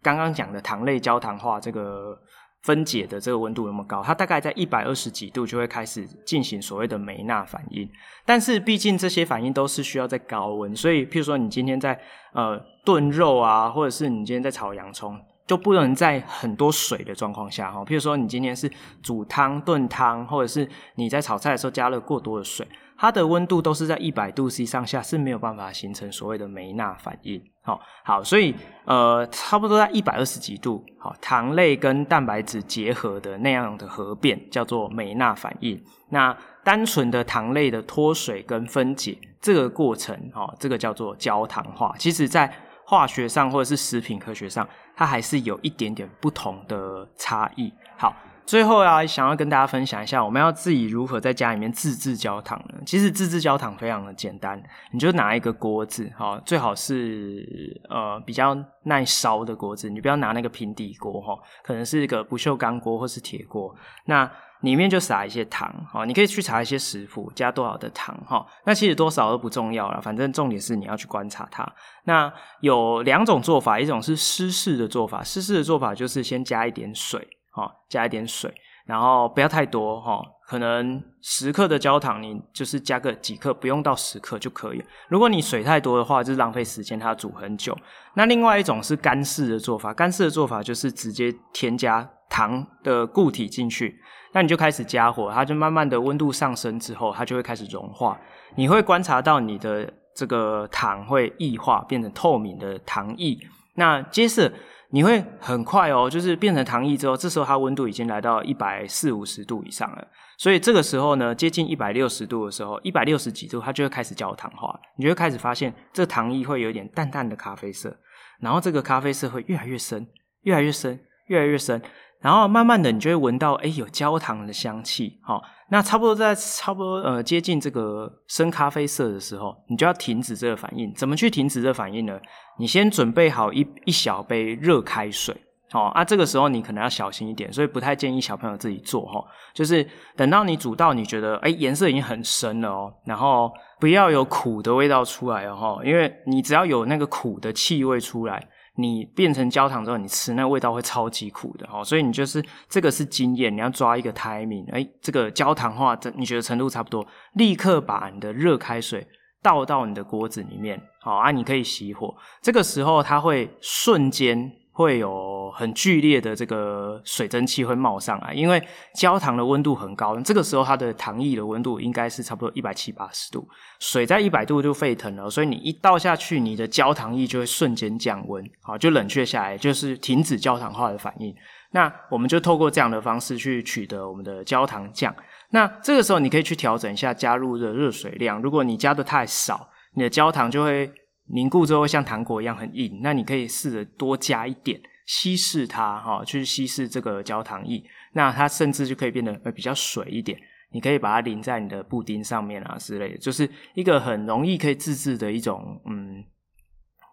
[0.00, 2.16] 刚刚讲的糖类焦糖化这个。
[2.62, 7.88] 分解的这个温度那么高，它大概在一百二十几度就会开始进行所谓的梅纳反应。
[8.24, 11.98] 但是毕竟这些反应都是需要在高温，所以譬如说你今天在
[12.32, 18.70] 呃炖肉啊，或者是你今天在炒洋葱，就不能在很多水的状况下哈，譬如说你今天是
[19.02, 22.66] 煮汤、炖汤，或者是你在炒菜的时候加了过多的水，
[23.00, 27.42] 它的温度都是在一百度 C 上下是没有办法形成所谓的梅纳反应。
[27.62, 35.82] 好，好，所以呃，差不多在一百二十几度，好，糖类跟蛋白质结合的那样的合变叫做梅纳反应。
[36.10, 41.94] 那单纯的糖类的脱水跟分解这个过程，哈，这个叫做焦糖化。
[41.98, 42.52] 其实，在
[42.84, 47.72] 化学上或者是食品科学上，它还是有一点点不同的差异。
[47.96, 48.14] 好，
[48.50, 52.80] 最后啊，想要跟大家分享一下，我们要自己如何在家里面自制焦糖呢？
[52.84, 54.60] 其实自制焦糖非常的简单，
[54.92, 58.52] 你就拿一个锅子，哈，最好是呃比较
[58.86, 63.72] 耐烧的锅子，你不要拿那个平底锅，哈，可能是一个不锈钢锅或是铁锅，
[64.06, 64.28] 那。
[64.62, 71.66] 里面就撒一些糖，好，你可以去查一些食谱，加多少的糖，哈，那其实多少都不重要了，反正重点是你要去观察它。
[72.04, 72.30] 那
[72.60, 78.52] 有两种做法，一种是湿式的做法，湿式的做法就是先加一点水，哈，加一点水，
[78.86, 84.82] 然后不要太多，哈，可能十克的焦糖，你就是加个几克，不用到十克就可以。
[85.08, 87.76] 如果你水太多的话，就浪费时间，它煮很久。
[88.14, 94.00] 那另外一种是干式的做法，干式的做法就是直接添加糖的固体进去。
[94.32, 98.16] 那你就开始加火，它就慢慢的温度上升之后，它就会开始融化。
[98.54, 103.36] 你会观察到你的这个糖会液化，变成透明的糖液。
[103.74, 104.52] 那接着
[104.92, 110.08] 你会很快哦，就是变成糖液之后，这时候它温度已经来到一百四五十度以上了。
[110.36, 114.78] 所以这个时候呢，接近一百六十度的时候，一百六十几度，它就会开始焦糖化。
[114.96, 117.96] 你就会开始发现，这糖液会有点淡淡的咖啡色，
[118.40, 120.06] 然后这个咖啡色会越来越深，
[120.42, 121.80] 越来越深，越来越深。
[122.20, 130.92] 然后慢慢的，你就会闻到，哎，有焦糖的香气，好，那差不多在差不多呃接近这个深咖啡色的时候，你就要停止这个反应。
[130.94, 132.20] 怎么去停止这个反应呢？
[132.58, 135.34] 你先准备好一一小杯热开水，
[135.70, 139.24] 好啊，这个时候你可能要小心一点，所以不太建议小朋友自己做哈。
[139.54, 148.46] 就是等到你煮到你觉得，哎，颜色已经很深了哦，然后不要有苦的味道出来哦，因为你只要有那个苦的气味出来。
[148.80, 159.06] 你变成焦糖之后，你吃那味道会超级苦的哦，所以你就是这个是经验，你要抓一个 timing，哎，这个焦糖化，这你觉得程度差不多，立刻把你的热开水
[159.42, 164.52] 倒到你的锅子里面，好啊，你可以熄火，这个时候它会瞬间。
[164.80, 168.62] 会有很剧烈的这个水蒸气会冒上来，因为
[168.94, 173.46] 焦糖的温度很高，这个时候它的糖液的温度应该是差不多一百七八十度，
[173.78, 181.34] 水在一百度就沸腾了，所以你一倒下去，你的焦糖液就会瞬间降温，好，就冷却下来，就是停止焦糖化的反应。
[181.72, 185.14] 那我们就透过这样的方式去取得我们的焦糖酱。
[185.50, 190.90] 那这个时候你可以去调整一下加入的热水量，如果你加的太少，你的焦糖就会。
[191.32, 200.38] 凝固之后像糖果一样很硬，那你可以试着多加一点稀释它，哈，去稀释这个焦糖液，那它甚至就可以变得呃比较水一点。
[200.72, 206.24] 你可以把它淋在你的布丁上面啊之类的，就是一个很容易可以自制的一种，嗯，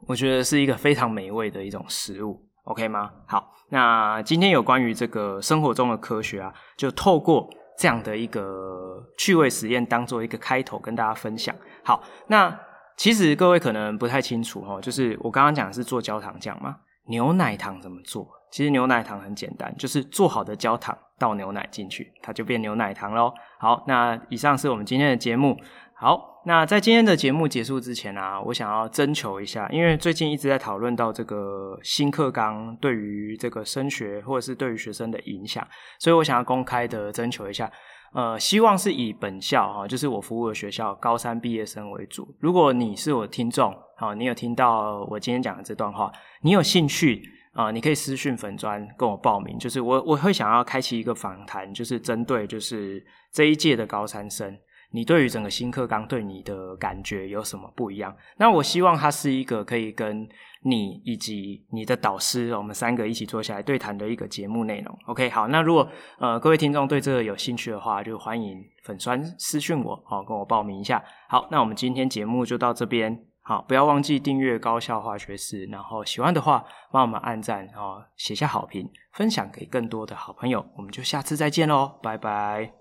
[0.07, 3.11] 我觉得是一个非常美味的一种食物，OK 吗？
[3.26, 7.49] 好，那今天有关于这个生活中的科学啊，就透过
[7.80, 11.55] 这样的一个趣味实验当做一个开头跟大家分享。
[11.84, 12.59] 好，那。
[12.98, 16.76] 其实各位可能不太清楚哦，就是我刚刚讲的是做焦糖酱嘛，
[17.08, 18.28] 牛奶糖怎么做？
[18.52, 23.32] 其实牛奶糖很简单，就是做好的焦糖倒牛奶进去，它就变牛奶糖喽。
[23.60, 25.56] 好，那以上是我们今天的节目。
[25.93, 35.68] 好，那在今天的节目结束之前啊，我想要征求一下，因为最近一直在讨论到这个新课纲对于这个升学或者是对于学生的影响，
[36.00, 37.70] 所以我想要公开的征求一下。
[38.14, 42.36] 呃，希望是以本校哈，就是我服务的学校高三毕业生为主。
[42.39, 47.22] 如果你是我的听众，好，你有听到我今天讲的这段话，你有兴趣
[47.53, 49.60] 啊，你可以私讯粉专跟我报名。
[49.60, 54.58] 就是我我会想要开启一个访谈，就是针对就是这一届的高三生。
[54.91, 58.16] 你对于整个新课纲对你的感觉有什么不一样？
[58.38, 60.25] 那我希望它是一个可以跟
[60.70, 65.00] 你以及你的导师，我们三个一起坐下来对谈的一个节目内容。
[65.06, 65.88] OK，好，那如果
[66.20, 71.04] 呃各位听众对这个有兴趣的话，就欢迎粉酸私讯我，好，跟我报名一下。
[71.30, 80.66] 好，那我们今天节目就到这边，好，不要忘记订阅高效化学式，然后喜欢的话帮我们按赞，然后写下好评，分享给更多的好朋友。
[80.76, 82.74] 我们就下次再见喽，拜拜。